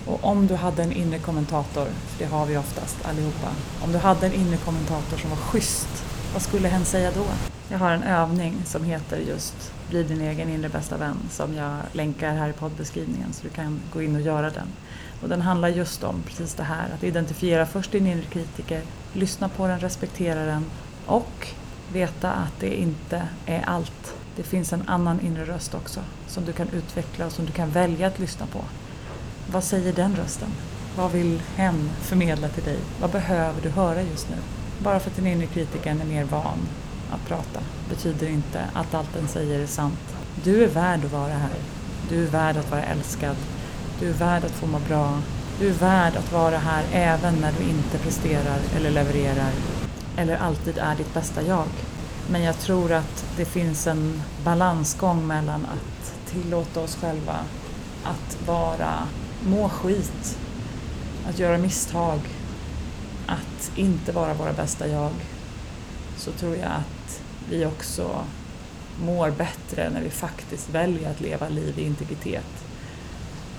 Och 0.05 0.23
om 0.23 0.47
du 0.47 0.55
hade 0.55 0.83
en 0.83 0.91
inre 0.91 1.19
kommentator, 1.19 1.85
för 1.85 2.19
det 2.19 2.25
har 2.25 2.45
vi 2.45 2.57
oftast 2.57 2.97
allihopa, 3.05 3.47
om 3.83 3.91
du 3.91 3.97
hade 3.97 4.25
en 4.25 4.33
inre 4.33 4.57
kommentator 4.57 5.17
som 5.17 5.29
var 5.29 5.37
schysst, 5.37 6.05
vad 6.33 6.41
skulle 6.41 6.67
hen 6.67 6.85
säga 6.85 7.11
då? 7.11 7.25
Jag 7.71 7.79
har 7.79 7.91
en 7.91 8.03
övning 8.03 8.55
som 8.65 8.83
heter 8.83 9.17
just 9.17 9.71
Bli 9.89 10.03
din 10.03 10.21
egen 10.21 10.49
inre 10.49 10.69
bästa 10.69 10.97
vän 10.97 11.17
som 11.29 11.53
jag 11.53 11.77
länkar 11.91 12.35
här 12.35 12.49
i 12.49 12.53
poddbeskrivningen 12.53 13.33
så 13.33 13.43
du 13.43 13.49
kan 13.49 13.79
gå 13.93 14.01
in 14.01 14.15
och 14.15 14.21
göra 14.21 14.49
den. 14.49 14.67
Och 15.21 15.29
den 15.29 15.41
handlar 15.41 15.67
just 15.67 16.03
om 16.03 16.23
precis 16.27 16.53
det 16.53 16.63
här, 16.63 16.89
att 16.95 17.03
identifiera 17.03 17.65
först 17.65 17.91
din 17.91 18.07
inre 18.07 18.25
kritiker, 18.25 18.81
lyssna 19.13 19.49
på 19.49 19.67
den, 19.67 19.79
respektera 19.79 20.45
den 20.45 20.65
och 21.09 21.47
veta 21.93 22.31
att 22.31 22.59
det 22.59 22.79
inte 22.81 23.27
är 23.45 23.63
allt. 23.65 24.13
Det 24.35 24.43
finns 24.43 24.73
en 24.73 24.83
annan 24.87 25.19
inre 25.19 25.45
röst 25.45 25.75
också 25.75 25.99
som 26.27 26.45
du 26.45 26.53
kan 26.53 26.69
utveckla 26.69 27.25
och 27.25 27.31
som 27.31 27.45
du 27.45 27.51
kan 27.51 27.69
välja 27.69 28.07
att 28.07 28.19
lyssna 28.19 28.45
på. 28.45 28.61
Vad 29.51 29.63
säger 29.63 29.93
den 29.93 30.15
rösten? 30.15 30.49
Vad 30.97 31.11
vill 31.11 31.41
hen 31.55 31.89
förmedla 32.01 32.47
till 32.49 32.63
dig? 32.63 32.77
Vad 33.01 33.09
behöver 33.11 33.61
du 33.61 33.69
höra 33.69 34.01
just 34.01 34.29
nu? 34.29 34.35
Bara 34.83 34.99
för 34.99 35.09
att 35.09 35.15
den 35.15 35.27
inre 35.27 35.45
kritikern 35.45 36.01
är 36.01 36.05
mer 36.05 36.23
van 36.23 36.59
att 37.11 37.27
prata 37.27 37.59
betyder 37.89 38.27
inte 38.27 38.65
att 38.73 38.93
allt 38.93 39.13
den 39.13 39.27
säger 39.27 39.59
är 39.59 39.67
sant. 39.67 39.99
Du 40.43 40.63
är 40.63 40.67
värd 40.67 41.05
att 41.05 41.11
vara 41.11 41.33
här. 41.33 41.59
Du 42.09 42.23
är 42.23 42.27
värd 42.27 42.57
att 42.57 42.71
vara 42.71 42.83
älskad. 42.83 43.35
Du 43.99 44.09
är 44.09 44.13
värd 44.13 44.43
att 44.43 44.51
få 44.51 44.65
må 44.65 44.79
bra. 44.79 45.21
Du 45.59 45.69
är 45.69 45.73
värd 45.73 46.15
att 46.15 46.31
vara 46.31 46.57
här 46.57 46.83
även 46.91 47.35
när 47.35 47.51
du 47.51 47.63
inte 47.63 47.97
presterar 47.97 48.59
eller 48.75 48.91
levererar 48.91 49.51
eller 50.17 50.37
alltid 50.37 50.77
är 50.77 50.95
ditt 50.95 51.13
bästa 51.13 51.41
jag. 51.41 51.67
Men 52.31 52.41
jag 52.43 52.59
tror 52.59 52.91
att 52.91 53.25
det 53.37 53.45
finns 53.45 53.87
en 53.87 54.21
balansgång 54.43 55.27
mellan 55.27 55.65
att 55.65 56.31
tillåta 56.31 56.79
oss 56.79 56.95
själva 56.95 57.39
att 58.03 58.47
vara, 58.47 59.07
må 59.45 59.69
skit, 59.69 60.37
att 61.29 61.39
göra 61.39 61.57
misstag, 61.57 62.19
att 63.27 63.71
inte 63.75 64.11
vara 64.11 64.33
våra 64.33 64.53
bästa 64.53 64.87
jag. 64.87 65.11
Så 66.17 66.31
tror 66.31 66.55
jag 66.55 66.71
att 66.71 67.21
vi 67.49 67.65
också 67.65 68.25
mår 69.05 69.31
bättre 69.31 69.89
när 69.89 70.01
vi 70.01 70.09
faktiskt 70.09 70.69
väljer 70.69 71.11
att 71.11 71.21
leva 71.21 71.49
liv 71.49 71.79
i 71.79 71.85
integritet. 71.85 72.65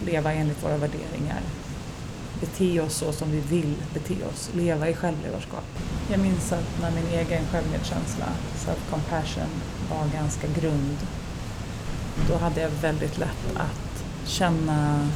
Leva 0.04 0.32
enligt 0.32 0.64
våra 0.64 0.76
värderingar. 0.76 1.40
Bete 2.40 2.80
oss 2.80 2.94
så 2.94 3.12
som 3.12 3.30
vi 3.30 3.40
vill 3.40 3.74
bete 3.94 4.24
oss. 4.32 4.50
Leva 4.54 4.88
i 4.88 4.94
självledarskap. 4.94 5.64
Jag 6.10 6.20
minns 6.20 6.52
att 6.52 6.80
när 6.80 6.90
min 6.90 7.06
egen 7.06 7.46
självmedkänsla, 7.46 8.26
self-compassion, 8.56 9.50
var 9.90 10.20
ganska 10.20 10.46
grund, 10.60 10.96
då 12.28 12.36
hade 12.36 12.60
jag 12.60 12.70
väldigt 12.70 13.18
lätt 13.18 13.56
att 13.56 14.04
känna 14.24 15.08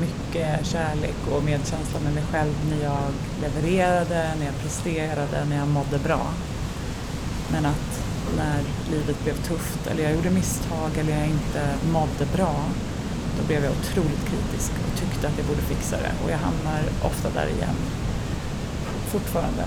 mycket 0.00 0.66
kärlek 0.66 1.16
och 1.32 1.44
medkänsla 1.44 2.00
med 2.04 2.14
mig 2.14 2.24
själv 2.32 2.54
när 2.70 2.84
jag 2.84 3.12
levererade, 3.42 4.34
när 4.38 4.46
jag 4.46 4.58
presterade, 4.62 5.44
när 5.44 5.56
jag 5.56 5.68
mådde 5.68 5.98
bra. 5.98 6.26
Men 7.52 7.66
att 7.66 8.00
när 8.36 8.62
livet 8.90 9.24
blev 9.24 9.34
tufft 9.34 9.86
eller 9.86 10.02
jag 10.02 10.12
gjorde 10.12 10.30
misstag 10.30 10.90
eller 10.98 11.18
jag 11.18 11.26
inte 11.26 11.74
mådde 11.92 12.26
bra, 12.36 12.54
då 13.38 13.46
blev 13.46 13.64
jag 13.64 13.72
otroligt 13.72 14.24
kritisk 14.30 14.72
och 14.86 14.98
tyckte 15.00 15.28
att 15.28 15.38
jag 15.38 15.46
borde 15.46 15.62
fixa 15.62 15.96
det 15.96 16.12
och 16.24 16.30
jag 16.30 16.38
hamnar 16.38 16.80
ofta 17.02 17.30
där 17.30 17.46
igen. 17.46 17.76
Fortfarande. 19.06 19.64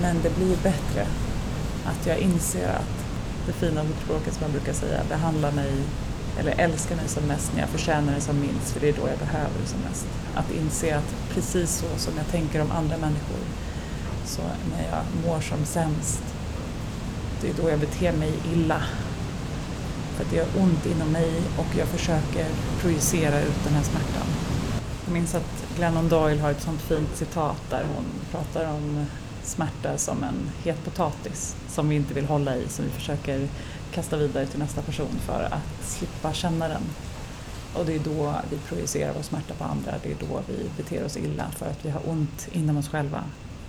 Men 0.00 0.16
det 0.22 0.36
blir 0.36 0.56
bättre 0.56 1.06
att 1.84 2.06
jag 2.06 2.18
inser 2.18 2.68
att 2.68 3.06
det 3.46 3.52
fina 3.52 3.80
ordspråket 3.80 4.34
som 4.34 4.42
man 4.42 4.52
brukar 4.52 4.72
säga, 4.72 5.00
behandla 5.08 5.50
mig 5.50 5.72
eller 6.38 6.54
älska 6.58 6.96
mig 6.96 7.08
som 7.08 7.24
mest 7.24 7.52
när 7.54 7.60
jag 7.60 7.68
förtjänar 7.68 8.14
det 8.14 8.20
som 8.20 8.40
minst, 8.40 8.72
för 8.72 8.80
det 8.80 8.88
är 8.88 8.92
då 8.92 9.08
jag 9.08 9.18
behöver 9.18 9.60
det 9.62 9.68
som 9.68 9.80
mest. 9.80 10.06
Att 10.34 10.50
inse 10.50 10.96
att 10.96 11.14
precis 11.34 11.70
så 11.70 11.98
som 11.98 12.12
jag 12.16 12.26
tänker 12.28 12.62
om 12.62 12.70
andra 12.70 12.96
människor, 12.96 13.40
så 14.26 14.42
när 14.42 14.84
jag 14.90 15.04
mår 15.26 15.40
som 15.40 15.64
sämst, 15.64 16.22
det 17.40 17.48
är 17.50 17.54
då 17.62 17.70
jag 17.70 17.78
beter 17.78 18.12
mig 18.12 18.32
illa. 18.52 18.82
För 20.20 20.26
att 20.26 20.30
det 20.30 20.36
gör 20.36 20.62
ont 20.62 20.86
inom 20.86 21.12
mig 21.12 21.30
och 21.58 21.78
jag 21.78 21.88
försöker 21.88 22.46
projicera 22.80 23.40
ut 23.40 23.64
den 23.64 23.72
här 23.72 23.82
smärtan. 23.82 24.26
Jag 25.04 25.12
minns 25.12 25.34
att 25.34 25.64
Glennon 25.76 26.08
Doyle 26.08 26.40
har 26.40 26.50
ett 26.50 26.62
sånt 26.62 26.80
fint 26.80 27.16
citat 27.16 27.70
där 27.70 27.84
hon 27.94 28.04
pratar 28.30 28.70
om 28.70 29.06
smärta 29.42 29.98
som 29.98 30.22
en 30.22 30.50
het 30.64 30.84
potatis 30.84 31.56
som 31.68 31.88
vi 31.88 31.96
inte 31.96 32.14
vill 32.14 32.24
hålla 32.24 32.56
i, 32.56 32.68
som 32.68 32.84
vi 32.84 32.90
försöker 32.90 33.48
kasta 33.92 34.16
vidare 34.16 34.46
till 34.46 34.58
nästa 34.58 34.82
person 34.82 35.18
för 35.26 35.48
att 35.50 35.88
slippa 35.88 36.32
känna 36.32 36.68
den. 36.68 36.82
Och 37.74 37.86
det 37.86 37.94
är 37.94 37.98
då 37.98 38.34
vi 38.50 38.56
projicerar 38.56 39.12
vår 39.14 39.22
smärta 39.22 39.54
på 39.54 39.64
andra, 39.64 39.94
det 40.02 40.10
är 40.10 40.16
då 40.28 40.40
vi 40.48 40.82
beter 40.82 41.04
oss 41.04 41.16
illa 41.16 41.46
för 41.56 41.66
att 41.66 41.84
vi 41.84 41.90
har 41.90 42.08
ont 42.08 42.48
inom 42.52 42.76
oss 42.76 42.88
själva. 42.88 43.24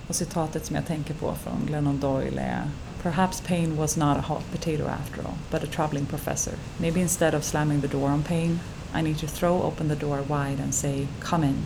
Och 0.08 0.16
citatet 0.16 0.66
som 0.66 0.76
jag 0.76 0.86
tänker 0.86 1.14
på 1.14 1.36
från 1.36 1.66
Glennon 1.68 2.00
Doyle 2.00 2.40
är 2.40 2.64
Perhaps 3.02 3.42
pain 3.42 3.78
was 3.78 3.98
not 3.98 4.18
a 4.18 4.22
hot 4.22 4.44
potato 4.52 4.86
after 4.86 5.26
all, 5.26 5.38
but 5.50 5.64
a 5.64 5.68
troubling 5.68 6.06
professor. 6.06 6.56
Maybe 6.80 7.02
instead 7.02 7.34
of 7.34 7.44
slamming 7.44 7.82
the 7.82 7.88
door 7.88 8.10
on 8.10 8.22
pain, 8.22 8.60
I 8.94 9.02
need 9.02 9.18
to 9.18 9.28
throw 9.28 9.64
open 9.64 9.88
the 9.88 9.96
door 9.96 10.22
wide 10.22 10.60
and 10.60 10.72
say, 10.72 11.08
Come 11.20 11.44
in, 11.44 11.64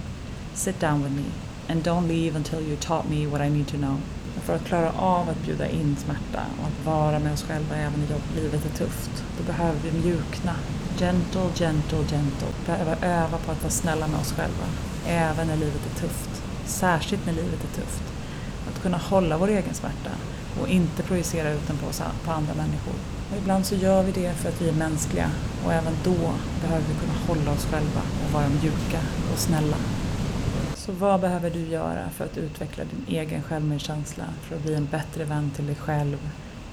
sit 0.54 0.80
down 0.80 1.04
with 1.04 1.12
me, 1.12 1.26
and 1.68 1.84
don't 1.84 2.08
leave 2.08 2.38
until 2.38 2.62
you 2.62 2.78
taught 2.78 3.10
me 3.10 3.28
what 3.28 3.42
I 3.42 3.50
need 3.50 3.68
to 3.68 3.78
know. 3.78 3.98
Och 4.38 4.44
för 4.44 4.56
att 4.56 4.66
klara 4.66 4.92
av 4.92 5.30
att 5.30 5.44
bjuda 5.46 5.68
in 5.68 5.96
smärta 5.96 6.46
och 6.60 6.68
att 6.68 6.86
vara 6.86 7.20
med 7.20 7.34
oss 7.34 7.44
själva 7.44 7.76
även 7.76 8.00
när 8.00 8.42
livet 8.42 8.66
är 8.66 8.78
tufft, 8.78 9.24
då 9.38 9.44
behöver 9.44 9.80
vi 9.84 9.92
mjukna. 9.92 10.56
Gentle, 10.98 11.50
gentle, 11.56 11.98
gentle. 11.98 12.48
Vi 12.60 12.66
behöver 12.66 12.98
öva 13.02 13.38
på 13.38 13.52
att 13.52 13.62
vara 13.62 13.72
snälla 13.72 14.08
med 14.08 14.20
oss 14.20 14.34
själva, 14.34 14.66
även 15.08 15.48
när 15.48 15.56
livet 15.56 15.82
är 15.96 16.00
tufft. 16.00 16.44
Särskilt 16.66 17.26
när 17.26 17.34
livet 17.34 17.64
är 17.64 17.82
tufft. 17.82 18.04
Att 18.70 18.82
kunna 18.82 18.98
hålla 18.98 19.38
vår 19.38 19.48
egen 19.48 19.74
smärta 19.74 20.12
och 20.62 20.68
inte 20.68 21.04
projicera 21.04 21.52
ut 21.52 21.68
den 21.68 21.78
på, 21.78 21.88
oss, 21.88 22.02
på 22.26 22.32
andra 22.32 22.54
människor. 22.54 22.94
Och 23.32 23.38
ibland 23.38 23.66
så 23.66 23.76
gör 23.76 24.04
vi 24.04 24.12
det 24.12 24.34
för 24.34 24.50
att 24.50 24.62
vi 24.62 24.70
är 24.70 24.74
mänskliga 24.74 25.32
och 25.66 25.74
även 25.74 25.94
då 26.04 26.34
behöver 26.62 26.86
vi 26.88 27.00
kunna 27.00 27.14
hålla 27.28 27.52
oss 27.52 27.66
själva 27.66 28.02
och 28.26 28.34
vara 28.34 28.50
mjuka 28.50 29.00
och 29.34 29.40
snälla. 29.40 29.78
Så 30.76 30.92
vad 30.92 31.22
behöver 31.22 31.50
du 31.50 31.60
göra 31.60 32.10
för 32.10 32.26
att 32.26 32.38
utveckla 32.38 32.84
din 32.84 33.16
egen 33.16 33.44
självmedkänsla, 33.44 34.24
för 34.42 34.56
att 34.56 34.62
bli 34.62 34.76
en 34.76 34.86
bättre 34.86 35.24
vän 35.24 35.52
till 35.56 35.66
dig 35.68 35.76
själv, 35.76 36.18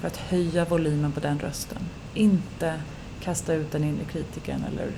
för 0.01 0.07
att 0.07 0.17
höja 0.17 0.65
volymen 0.65 1.13
på 1.13 1.21
den 1.21 1.39
rösten? 1.39 1.79
Inte 2.15 2.75
kasta 3.21 3.55
ut 3.55 3.73
den 3.73 3.85
inre 3.85 4.05
kritiken 4.05 4.65
eller 4.73 4.91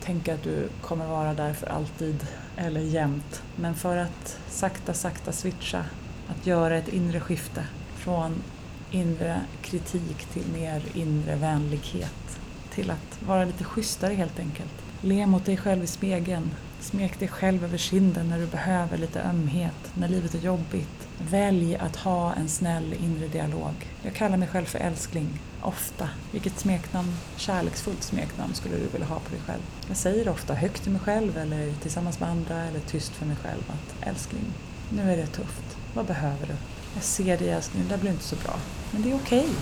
tänka 0.00 0.34
att 0.34 0.42
du 0.42 0.68
kommer 0.80 1.06
vara 1.06 1.34
där 1.34 1.52
för 1.52 1.66
alltid 1.66 2.26
eller 2.56 2.80
jämt. 2.80 3.42
Men 3.56 3.74
för 3.74 3.96
att 3.96 4.38
sakta, 4.48 4.94
sakta 4.94 5.32
switcha, 5.32 5.84
att 6.28 6.46
göra 6.46 6.76
ett 6.76 6.88
inre 6.88 7.20
skifte 7.20 7.64
från 7.98 8.42
inre 8.90 9.40
kritik 9.62 10.24
till 10.32 10.46
mer 10.52 10.82
inre 10.94 11.36
vänlighet. 11.36 12.40
Till 12.70 12.90
att 12.90 13.22
vara 13.26 13.44
lite 13.44 13.64
schysstare 13.64 14.14
helt 14.14 14.38
enkelt. 14.38 14.72
Le 15.00 15.26
mot 15.26 15.44
dig 15.44 15.56
själv 15.56 15.84
i 15.84 15.86
spegeln 15.86 16.50
Smek 16.80 17.18
dig 17.18 17.28
själv 17.28 17.64
över 17.64 17.78
kinden 17.78 18.28
när 18.28 18.38
du 18.38 18.46
behöver 18.46 18.98
lite 18.98 19.22
ömhet, 19.22 19.92
när 19.94 20.08
livet 20.08 20.34
är 20.34 20.38
jobbigt. 20.38 21.08
Välj 21.18 21.76
att 21.76 21.96
ha 21.96 22.32
en 22.34 22.48
snäll 22.48 22.94
inre 23.04 23.28
dialog. 23.28 23.74
Jag 24.02 24.14
kallar 24.14 24.36
mig 24.36 24.48
själv 24.48 24.64
för 24.64 24.78
älskling, 24.78 25.40
ofta. 25.62 26.08
Vilket 26.32 26.58
smeknamn, 26.58 27.16
kärleksfullt 27.36 28.02
smeknamn 28.02 28.54
skulle 28.54 28.76
du 28.76 28.86
vilja 28.86 29.06
ha 29.06 29.18
på 29.18 29.30
dig 29.30 29.40
själv? 29.46 29.62
Jag 29.88 29.96
säger 29.96 30.28
ofta 30.28 30.54
högt 30.54 30.82
till 30.82 30.92
mig 30.92 31.00
själv 31.00 31.38
eller 31.38 31.72
tillsammans 31.72 32.20
med 32.20 32.28
andra 32.28 32.62
eller 32.62 32.80
tyst 32.80 33.12
för 33.12 33.26
mig 33.26 33.36
själv 33.36 33.62
att 33.68 34.08
älskling, 34.08 34.44
nu 34.90 35.12
är 35.12 35.16
det 35.16 35.26
tufft. 35.26 35.76
Vad 35.94 36.06
behöver 36.06 36.46
du? 36.46 36.54
Jag 36.94 37.04
ser 37.04 37.38
dig 37.38 37.48
älskling, 37.48 37.82
det 37.82 37.88
där 37.88 38.00
blir 38.00 38.10
inte 38.10 38.24
så 38.24 38.36
bra. 38.36 38.54
Men 38.90 39.02
det 39.02 39.10
är 39.10 39.14
okej. 39.14 39.38
Okay. 39.38 39.54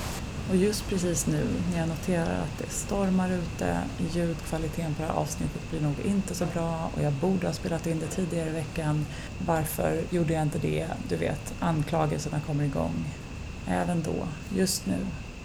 Och 0.51 0.57
just 0.57 0.89
precis 0.89 1.27
nu 1.27 1.47
när 1.73 1.79
jag 1.79 1.89
noterar 1.89 2.41
att 2.43 2.59
det 2.59 2.71
stormar 2.71 3.31
ute, 3.33 3.79
ljudkvaliteten 4.13 4.95
på 4.95 5.03
det 5.03 5.09
här 5.09 5.15
avsnittet 5.15 5.71
blir 5.71 5.81
nog 5.81 5.95
inte 6.05 6.35
så 6.35 6.47
bra 6.47 6.91
och 6.95 7.03
jag 7.03 7.13
borde 7.13 7.47
ha 7.47 7.55
spelat 7.55 7.87
in 7.87 7.99
det 7.99 8.07
tidigare 8.07 8.51
i 8.51 8.53
veckan. 8.53 9.07
Varför 9.47 10.03
gjorde 10.11 10.33
jag 10.33 10.43
inte 10.43 10.59
det? 10.59 10.87
Du 11.09 11.17
vet, 11.17 11.55
anklagelserna 11.61 12.41
kommer 12.41 12.65
igång. 12.65 13.05
Även 13.69 14.03
då, 14.03 14.29
just 14.57 14.87
nu. 14.87 14.99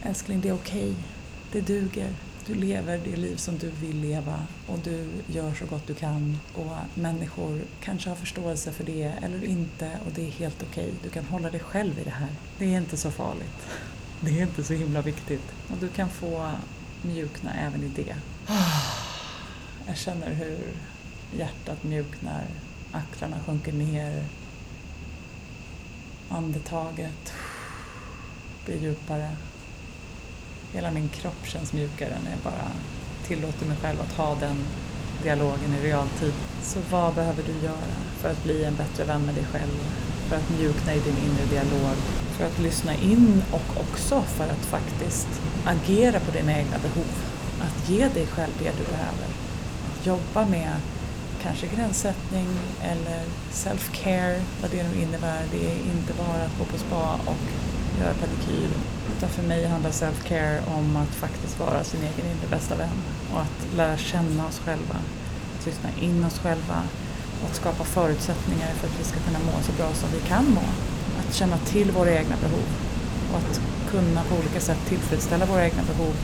Älskling, 0.04 0.42
det 0.42 0.50
är 0.50 0.54
okej. 0.54 0.82
Okay. 0.82 0.94
Det 1.52 1.62
duger. 1.62 2.10
Du 2.52 2.58
lever 2.58 3.02
det 3.04 3.16
liv 3.16 3.36
som 3.36 3.58
du 3.58 3.70
vill 3.70 4.02
leva 4.02 4.40
och 4.68 4.80
du 4.80 5.08
gör 5.28 5.54
så 5.54 5.66
gott 5.66 5.88
du 5.88 5.94
kan 5.94 6.40
och 6.54 6.78
människor 6.94 7.62
kanske 7.84 8.10
har 8.10 8.16
förståelse 8.16 8.72
för 8.72 8.84
det 8.84 9.14
eller 9.22 9.44
inte 9.44 9.92
och 10.06 10.12
det 10.16 10.28
är 10.28 10.32
helt 10.32 10.64
okej. 10.64 10.84
Okay. 10.84 10.96
Du 11.04 11.10
kan 11.10 11.26
hålla 11.26 11.50
dig 11.50 11.60
själv 11.60 12.00
i 12.00 12.04
det 12.04 12.10
här. 12.10 12.30
Det 12.58 12.74
är 12.74 12.78
inte 12.78 12.98
så 12.98 13.12
farligt. 13.12 13.68
Det 14.22 14.40
är 14.40 14.42
inte 14.42 14.64
så 14.64 14.74
himla 14.74 15.02
viktigt. 15.02 15.42
Och 15.68 15.78
du 15.78 15.88
kan 15.88 16.10
få 16.10 16.52
mjukna 17.02 17.54
även 17.54 17.84
i 17.84 17.88
det. 17.88 18.16
Jag 19.88 19.98
känner 19.98 20.34
hur 20.34 20.60
hjärtat 21.38 21.84
mjuknar, 21.84 22.44
axlarna 22.92 23.40
sjunker 23.46 23.74
ner, 23.74 24.24
andetaget 26.30 27.34
blir 28.66 28.82
djupare. 28.82 29.30
Hela 30.74 30.92
min 30.92 31.10
kropp 31.10 31.48
känns 31.48 31.74
mjukare 31.74 32.18
när 32.24 32.32
jag 32.32 32.40
bara 32.40 32.68
tillåter 33.28 33.66
mig 33.66 33.78
själv 33.82 34.02
att 34.02 34.18
ha 34.18 34.36
den 34.36 34.58
dialogen 35.24 35.76
i 35.80 35.88
realtid. 35.88 36.34
Så 36.64 36.80
vad 36.92 37.14
behöver 37.14 37.44
du 37.44 37.66
göra 37.66 37.96
för 38.20 38.32
att 38.32 38.44
bli 38.44 38.64
en 38.64 38.76
bättre 38.76 39.04
vän 39.04 39.26
med 39.26 39.36
dig 39.36 39.46
själv? 39.52 39.76
För 40.30 40.36
att 40.36 40.50
mjukna 40.50 40.94
i 40.94 41.00
din 41.00 41.18
inre 41.18 41.46
dialog? 41.50 41.98
för 42.42 42.48
att 42.48 42.60
lyssna 42.60 42.96
in 42.96 43.44
och 43.52 43.82
också 43.82 44.22
för 44.22 44.44
att 44.44 44.66
faktiskt 44.66 45.28
agera 45.66 46.20
på 46.20 46.32
dina 46.32 46.58
egna 46.58 46.78
behov. 46.78 47.12
Att 47.62 47.90
ge 47.90 48.08
dig 48.08 48.28
själv 48.28 48.52
det 48.60 48.72
du 48.78 48.84
behöver. 48.84 49.28
Att 49.92 50.06
jobba 50.06 50.46
med 50.46 50.72
kanske 51.44 51.68
gränssättning 51.68 52.48
eller 52.82 53.24
self-care, 53.52 54.42
vad 54.62 54.72
det 54.72 54.84
nu 54.84 55.02
innebär. 55.02 55.44
Det 55.52 55.72
är 55.72 55.76
inte 55.76 56.14
bara 56.18 56.44
att 56.44 56.58
gå 56.60 56.66
på 56.66 56.78
spa 56.78 57.20
och 57.26 57.44
göra 58.00 58.14
pedikyr. 58.14 58.70
Utan 59.22 59.30
för 59.34 59.44
mig 59.44 59.68
handlar 59.68 59.92
self-care 59.92 60.62
om 60.78 60.96
att 60.96 61.16
faktiskt 61.16 61.60
vara 61.60 61.84
sin 61.84 62.00
egen 62.00 62.26
inre 62.32 62.48
bästa 62.50 62.76
vän. 62.76 62.98
Och 63.34 63.42
att 63.42 63.76
lära 63.76 63.98
känna 63.98 64.48
oss 64.48 64.60
själva, 64.60 64.96
att 65.60 65.66
lyssna 65.66 65.90
in 66.00 66.26
oss 66.26 66.40
själva 66.40 66.84
och 67.42 67.50
att 67.50 67.56
skapa 67.56 67.84
förutsättningar 67.84 68.68
för 68.68 68.88
att 68.88 69.00
vi 69.00 69.04
ska 69.04 69.20
kunna 69.20 69.40
må 69.40 69.52
så 69.62 69.72
bra 69.72 69.94
som 69.94 70.10
vi 70.14 70.20
kan 70.28 70.46
må. 70.46 70.62
Att 71.20 71.36
känna 71.36 71.58
till 71.58 71.92
våra 71.92 72.12
egna 72.12 72.36
behov. 72.36 72.68
Och 73.32 73.38
att 73.38 73.62
kunna 73.92 74.24
på 74.24 74.36
olika 74.36 74.60
sätt 74.60 74.80
tillfredsställa 74.88 75.46
våra 75.46 75.66
egna 75.66 75.84
behov 75.84 76.16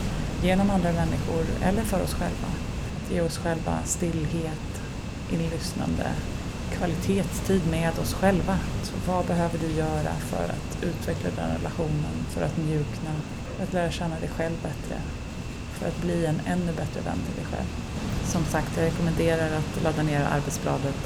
genom 0.44 0.70
andra 0.70 0.92
människor 0.92 1.46
eller 1.64 1.82
för 1.82 2.04
oss 2.04 2.14
själva. 2.14 2.50
Att 2.98 3.12
ge 3.12 3.22
oss 3.22 3.38
själva 3.38 3.78
stillhet, 3.86 4.82
inlyssnande, 5.32 6.08
kvalitetstid 6.72 7.62
med 7.72 8.00
oss 8.00 8.14
själva. 8.14 8.58
Så 8.84 8.94
vad 9.08 9.26
behöver 9.26 9.58
du 9.60 9.72
göra 9.72 10.14
för 10.30 10.44
att 10.44 10.84
utveckla 10.84 11.30
den 11.36 11.58
relationen, 11.58 12.16
för 12.30 12.42
att 12.42 12.58
mjukna, 12.58 13.12
för 13.56 13.64
att 13.64 13.74
lära 13.74 13.92
känna 13.92 14.20
dig 14.20 14.30
själv 14.30 14.56
bättre, 14.64 15.02
för 15.74 15.88
att 15.88 16.02
bli 16.02 16.26
en 16.26 16.42
ännu 16.46 16.74
bättre 16.74 17.02
vän 17.02 17.20
till 17.26 17.36
dig 17.36 17.46
själv. 17.52 17.70
Som 18.26 18.46
sagt, 18.46 18.78
jag 18.78 18.86
rekommenderar 18.86 19.50
att 19.58 19.84
ladda 19.84 20.04
ner 20.04 20.22
arbetsbladet 20.22 21.00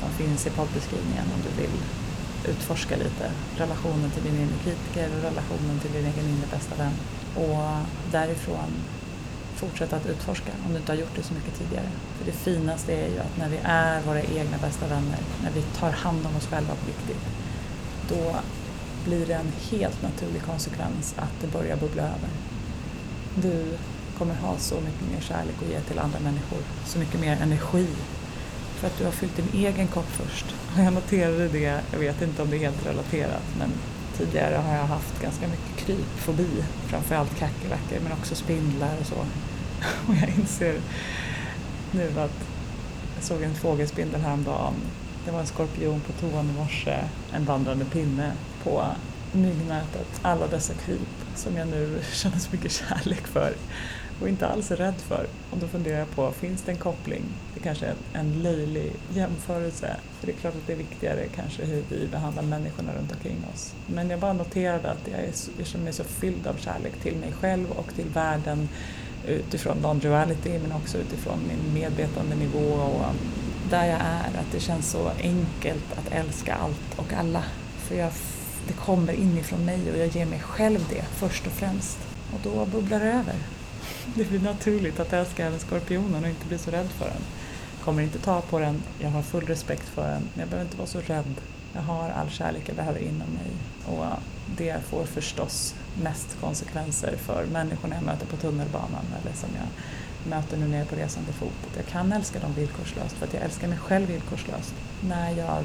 som 0.00 0.10
finns 0.10 0.46
i 0.46 0.50
poddbeskrivningen 0.50 1.26
om 1.34 1.40
du 1.42 1.62
vill 1.62 1.76
utforska 2.48 2.96
lite 2.96 3.30
relationen 3.56 4.10
till 4.10 4.22
din 4.22 4.40
inre 4.40 4.58
kritiker 4.64 5.08
och 5.16 5.22
relationen 5.22 5.78
till 5.80 5.92
din 5.92 6.06
egen 6.06 6.24
inre 6.24 6.46
bästa 6.50 6.74
vän. 6.74 6.92
Och 7.34 7.66
därifrån 8.12 8.70
fortsätta 9.54 9.96
att 9.96 10.06
utforska 10.06 10.52
om 10.66 10.72
du 10.72 10.78
inte 10.78 10.92
har 10.92 10.96
gjort 10.98 11.16
det 11.16 11.22
så 11.22 11.34
mycket 11.34 11.58
tidigare. 11.58 11.88
För 12.18 12.24
det 12.26 12.32
finaste 12.32 12.92
är 12.92 13.08
ju 13.08 13.18
att 13.18 13.38
när 13.38 13.48
vi 13.48 13.58
är 13.62 14.02
våra 14.02 14.22
egna 14.22 14.58
bästa 14.58 14.86
vänner, 14.86 15.18
när 15.42 15.50
vi 15.50 15.62
tar 15.62 15.90
hand 15.90 16.26
om 16.26 16.36
oss 16.36 16.46
själva 16.46 16.74
på 16.74 16.86
riktigt, 16.86 17.24
då 18.08 18.36
blir 19.04 19.26
det 19.26 19.34
en 19.34 19.52
helt 19.70 20.02
naturlig 20.02 20.42
konsekvens 20.42 21.14
att 21.18 21.40
det 21.40 21.46
börjar 21.46 21.76
bubbla 21.76 22.02
över. 22.02 22.28
Du 23.34 23.76
kommer 24.18 24.34
ha 24.34 24.58
så 24.58 24.74
mycket 24.74 25.12
mer 25.12 25.20
kärlek 25.20 25.54
att 25.62 25.70
ge 25.70 25.80
till 25.80 25.98
andra 25.98 26.18
människor, 26.20 26.58
så 26.86 26.98
mycket 26.98 27.20
mer 27.20 27.38
energi 27.42 27.86
för 28.76 28.86
att 28.86 28.98
du 28.98 29.04
har 29.04 29.12
fyllt 29.12 29.36
din 29.36 29.64
egen 29.64 29.86
kopp 29.86 30.10
först. 30.10 30.46
Och 30.74 30.78
jag 30.84 30.92
noterade 30.92 31.48
det, 31.48 31.80
jag 31.92 31.98
vet 31.98 32.22
inte 32.22 32.42
om 32.42 32.50
det 32.50 32.56
är 32.56 32.60
helt 32.60 32.86
relaterat, 32.86 33.42
men 33.58 33.70
tidigare 34.18 34.54
har 34.54 34.76
jag 34.76 34.84
haft 34.84 35.22
ganska 35.22 35.48
mycket 35.48 35.76
krypfobi, 35.76 36.64
framförallt 36.86 37.38
kackerlackor 37.38 38.00
men 38.02 38.12
också 38.12 38.34
spindlar 38.34 38.96
och 39.00 39.06
så. 39.06 39.14
Och 40.08 40.14
jag 40.22 40.28
inser 40.38 40.80
nu 41.92 42.08
att 42.20 42.46
jag 43.14 43.24
såg 43.24 43.42
en 43.42 43.54
fågelspindel 43.54 44.20
häromdagen. 44.20 44.74
Det 45.24 45.30
var 45.30 45.40
en 45.40 45.46
skorpion 45.46 46.00
på 46.00 46.12
toan 46.12 46.50
i 46.50 46.58
morse, 46.58 46.98
en 47.32 47.44
vandrande 47.44 47.84
pinne 47.84 48.32
på 48.62 48.84
myggnätet. 49.32 50.20
Alla 50.22 50.46
dessa 50.46 50.74
kryp 50.74 51.08
som 51.34 51.56
jag 51.56 51.68
nu 51.68 51.98
känner 52.12 52.38
så 52.38 52.48
mycket 52.52 52.72
kärlek 52.72 53.26
för 53.26 53.54
och 54.20 54.28
inte 54.28 54.48
alls 54.48 54.70
är 54.70 54.76
rädd 54.76 54.94
för. 54.98 55.26
Och 55.50 55.58
då 55.58 55.68
funderar 55.68 55.98
jag 55.98 56.10
på, 56.10 56.32
finns 56.32 56.62
det 56.62 56.72
en 56.72 56.78
koppling? 56.78 57.22
Kanske 57.64 57.86
en, 57.86 57.96
en 58.12 58.42
löjlig 58.42 58.92
jämförelse. 59.14 59.96
För 60.20 60.26
det 60.26 60.32
är 60.32 60.36
klart 60.36 60.54
att 60.54 60.66
det 60.66 60.72
är 60.72 60.76
viktigare 60.76 61.26
kanske 61.34 61.64
hur 61.64 61.82
vi 61.88 62.06
behandlar 62.06 62.42
människorna 62.42 62.92
runt 62.94 63.12
omkring 63.12 63.44
oss. 63.54 63.74
Men 63.86 64.10
jag 64.10 64.20
bara 64.20 64.32
noterade 64.32 64.90
att 64.90 65.08
jag, 65.10 65.20
är, 65.20 65.30
jag 65.58 65.66
känner 65.66 65.84
mig 65.84 65.92
så 65.92 66.04
fylld 66.04 66.46
av 66.46 66.54
kärlek 66.54 66.92
till 67.02 67.16
mig 67.16 67.32
själv 67.40 67.70
och 67.70 67.94
till 67.94 68.04
världen 68.04 68.68
utifrån 69.28 69.76
non-duality 69.76 70.58
men 70.62 70.72
också 70.72 70.98
utifrån 70.98 71.38
min 71.48 71.74
medvetandenivå 71.74 72.74
och 72.74 73.14
där 73.70 73.86
jag 73.86 74.00
är. 74.00 74.40
Att 74.40 74.52
det 74.52 74.60
känns 74.60 74.90
så 74.90 75.08
enkelt 75.08 75.92
att 75.96 76.12
älska 76.12 76.54
allt 76.54 76.94
och 76.96 77.12
alla. 77.12 77.42
För 77.78 77.94
jag, 77.94 78.12
det 78.68 78.74
kommer 78.74 79.12
inifrån 79.12 79.64
mig 79.64 79.92
och 79.92 79.98
jag 79.98 80.08
ger 80.08 80.26
mig 80.26 80.40
själv 80.40 80.80
det 80.90 81.04
först 81.04 81.46
och 81.46 81.52
främst. 81.52 81.98
Och 82.32 82.40
då 82.42 82.66
bubblar 82.66 83.00
det 83.00 83.12
över. 83.12 83.34
Det 84.14 84.24
blir 84.24 84.40
naturligt 84.40 85.00
att 85.00 85.12
älska 85.12 85.46
även 85.46 85.58
skorpionen 85.58 86.24
och 86.24 86.30
inte 86.30 86.46
bli 86.46 86.58
så 86.58 86.70
rädd 86.70 86.88
för 86.98 87.04
den. 87.04 87.22
Kommer 87.84 88.02
inte 88.02 88.18
ta 88.18 88.40
på 88.40 88.58
den, 88.58 88.82
jag 88.98 89.10
har 89.10 89.22
full 89.22 89.46
respekt 89.46 89.88
för 89.88 90.08
den, 90.08 90.22
men 90.22 90.40
jag 90.40 90.48
behöver 90.48 90.64
inte 90.64 90.76
vara 90.76 90.88
så 90.88 91.00
rädd. 91.00 91.34
Jag 91.72 91.82
har 91.82 92.10
all 92.10 92.30
kärlek 92.30 92.62
jag 92.66 92.76
behöver 92.76 92.98
inom 93.00 93.28
mig 93.28 93.50
och 93.86 94.04
det 94.56 94.84
får 94.84 95.04
förstås 95.04 95.74
mest 96.02 96.36
konsekvenser 96.40 97.16
för 97.16 97.46
människorna 97.52 97.94
jag 97.94 98.04
möter 98.04 98.26
på 98.26 98.36
tunnelbanan 98.36 99.04
eller 99.20 99.36
som 99.36 99.48
jag 99.54 99.68
möter 100.30 100.56
nu 100.56 100.68
när 100.68 100.78
jag 100.78 100.86
är 100.86 100.90
på 100.90 100.96
resande 100.96 101.32
fot. 101.32 101.76
Jag 101.76 101.86
kan 101.86 102.12
älska 102.12 102.38
dem 102.38 102.52
villkorslöst 102.54 103.14
för 103.14 103.26
att 103.26 103.34
jag 103.34 103.42
älskar 103.42 103.68
mig 103.68 103.78
själv 103.78 104.06
villkorslöst. 104.06 104.74
När 105.00 105.30
jag 105.30 105.64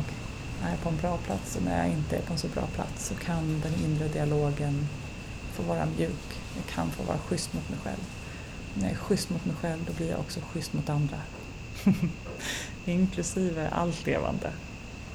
är 0.64 0.78
på 0.84 0.90
en 0.90 0.98
bra 0.98 1.18
plats 1.18 1.56
och 1.56 1.64
när 1.64 1.78
jag 1.78 1.88
inte 1.88 2.18
är 2.18 2.22
på 2.22 2.34
en 2.34 2.40
så 2.40 2.48
bra 2.48 2.68
plats 2.76 3.08
så 3.08 3.16
kan 3.16 3.62
den 3.62 3.74
inre 3.86 4.08
dialogen 4.08 4.88
få 5.54 5.64
vara 5.64 5.86
mjuk. 5.86 6.40
Jag 6.56 6.76
kan 6.76 6.92
få 6.92 7.04
vara 7.04 7.18
schysst 7.18 7.54
mot 7.54 7.70
mig 7.70 7.80
själv 7.84 8.04
när 8.74 8.84
jag 8.84 8.92
är 8.92 8.98
schysst 8.98 9.30
mot 9.30 9.46
mig 9.46 9.56
själv 9.62 9.80
då 9.88 9.94
blir 9.94 10.10
jag 10.10 10.20
också 10.20 10.40
schysst 10.54 10.74
mot 10.74 10.90
andra. 10.90 11.18
Inklusive 12.86 13.70
allt 13.70 14.06
levande. 14.06 14.52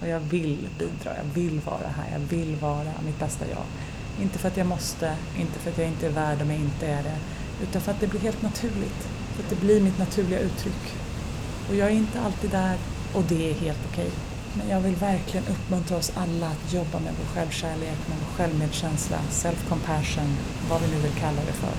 Och 0.00 0.08
jag 0.08 0.20
vill 0.20 0.68
bidra, 0.78 1.16
jag 1.16 1.34
vill 1.34 1.60
vara 1.60 1.88
här, 1.96 2.12
jag 2.12 2.18
vill 2.18 2.56
vara 2.56 2.92
mitt 3.06 3.18
bästa 3.18 3.44
jag. 3.50 3.64
Inte 4.22 4.38
för 4.38 4.48
att 4.48 4.56
jag 4.56 4.66
måste, 4.66 5.16
inte 5.38 5.58
för 5.58 5.70
att 5.70 5.78
jag 5.78 5.86
inte 5.86 6.06
är 6.06 6.10
värd 6.10 6.42
om 6.42 6.50
jag 6.50 6.60
inte 6.60 6.86
är 6.86 7.02
det, 7.02 7.18
utan 7.62 7.82
för 7.82 7.92
att 7.92 8.00
det 8.00 8.06
blir 8.06 8.20
helt 8.20 8.42
naturligt. 8.42 9.08
För 9.34 9.42
att 9.42 9.50
det 9.50 9.60
blir 9.60 9.80
mitt 9.80 9.98
naturliga 9.98 10.38
uttryck. 10.38 10.94
Och 11.68 11.74
jag 11.74 11.88
är 11.88 11.94
inte 11.94 12.20
alltid 12.20 12.50
där 12.50 12.76
och 13.14 13.22
det 13.28 13.50
är 13.50 13.54
helt 13.54 13.78
okej. 13.92 14.06
Okay. 14.06 14.18
Men 14.56 14.68
jag 14.68 14.80
vill 14.80 14.96
verkligen 14.96 15.46
uppmuntra 15.46 15.96
oss 15.96 16.12
alla 16.14 16.46
att 16.46 16.72
jobba 16.72 16.98
med 16.98 17.12
vår 17.18 17.34
självkärlek, 17.34 17.98
med 18.08 18.18
vår 18.20 18.36
självmedkänsla, 18.36 19.18
self-compassion, 19.30 20.34
vad 20.70 20.80
vi 20.82 20.88
nu 20.94 21.02
vill 21.02 21.20
kalla 21.20 21.40
det 21.46 21.52
för 21.52 21.74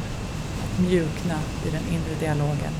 Att 0.63 0.79
mjukna 0.79 1.39
i 1.67 1.69
den 1.69 1.83
inre 1.93 2.15
dialogen 2.19 2.73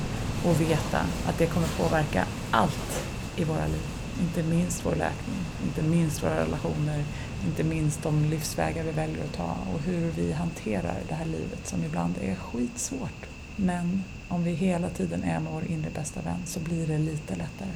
och 0.46 0.60
veta 0.60 1.00
att 1.26 1.38
det 1.38 1.46
kommer 1.46 1.68
påverka 1.68 2.26
allt 2.50 3.06
i 3.36 3.44
våra 3.44 3.66
liv. 3.66 3.86
Inte 4.20 4.42
minst 4.42 4.86
vår 4.86 4.94
läkning, 4.94 5.40
inte 5.64 5.82
minst 5.82 6.22
våra 6.22 6.40
relationer, 6.40 7.04
inte 7.46 7.64
minst 7.64 8.02
de 8.02 8.24
livsvägar 8.24 8.84
vi 8.84 8.90
väljer 8.90 9.24
att 9.24 9.32
ta 9.32 9.56
och 9.74 9.80
hur 9.80 10.10
vi 10.10 10.32
hanterar 10.32 10.96
det 11.08 11.14
här 11.14 11.24
livet 11.24 11.66
som 11.66 11.84
ibland 11.84 12.14
är 12.22 12.34
skitsvårt. 12.34 13.26
Men 13.56 14.04
om 14.28 14.44
vi 14.44 14.52
hela 14.52 14.88
tiden 14.88 15.24
är 15.24 15.40
med 15.40 15.52
vår 15.52 15.64
inre 15.64 15.90
bästa 15.90 16.20
vän 16.22 16.42
så 16.46 16.60
blir 16.60 16.86
det 16.86 16.98
lite 16.98 17.34
lättare. 17.34 17.70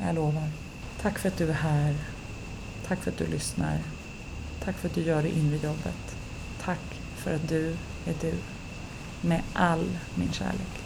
Jag 0.00 0.14
lovar. 0.14 0.50
Tack 1.02 1.18
för 1.18 1.28
att 1.28 1.36
du 1.36 1.48
är 1.48 1.54
här. 1.54 1.94
Tack 2.88 3.02
för 3.02 3.10
att 3.10 3.18
du 3.18 3.26
lyssnar. 3.26 3.78
Tack 4.64 4.76
för 4.76 4.88
att 4.88 4.94
du 4.94 5.00
gör 5.00 5.22
det 5.22 5.36
inre 5.36 5.56
jobbet. 5.56 6.16
Tack 6.62 7.00
för 7.16 7.34
att 7.34 7.48
du 7.48 7.66
är 8.06 8.14
du. 8.20 8.34
Med 9.20 9.40
all 9.52 9.86
min 10.14 10.32
kärlek. 10.32 10.85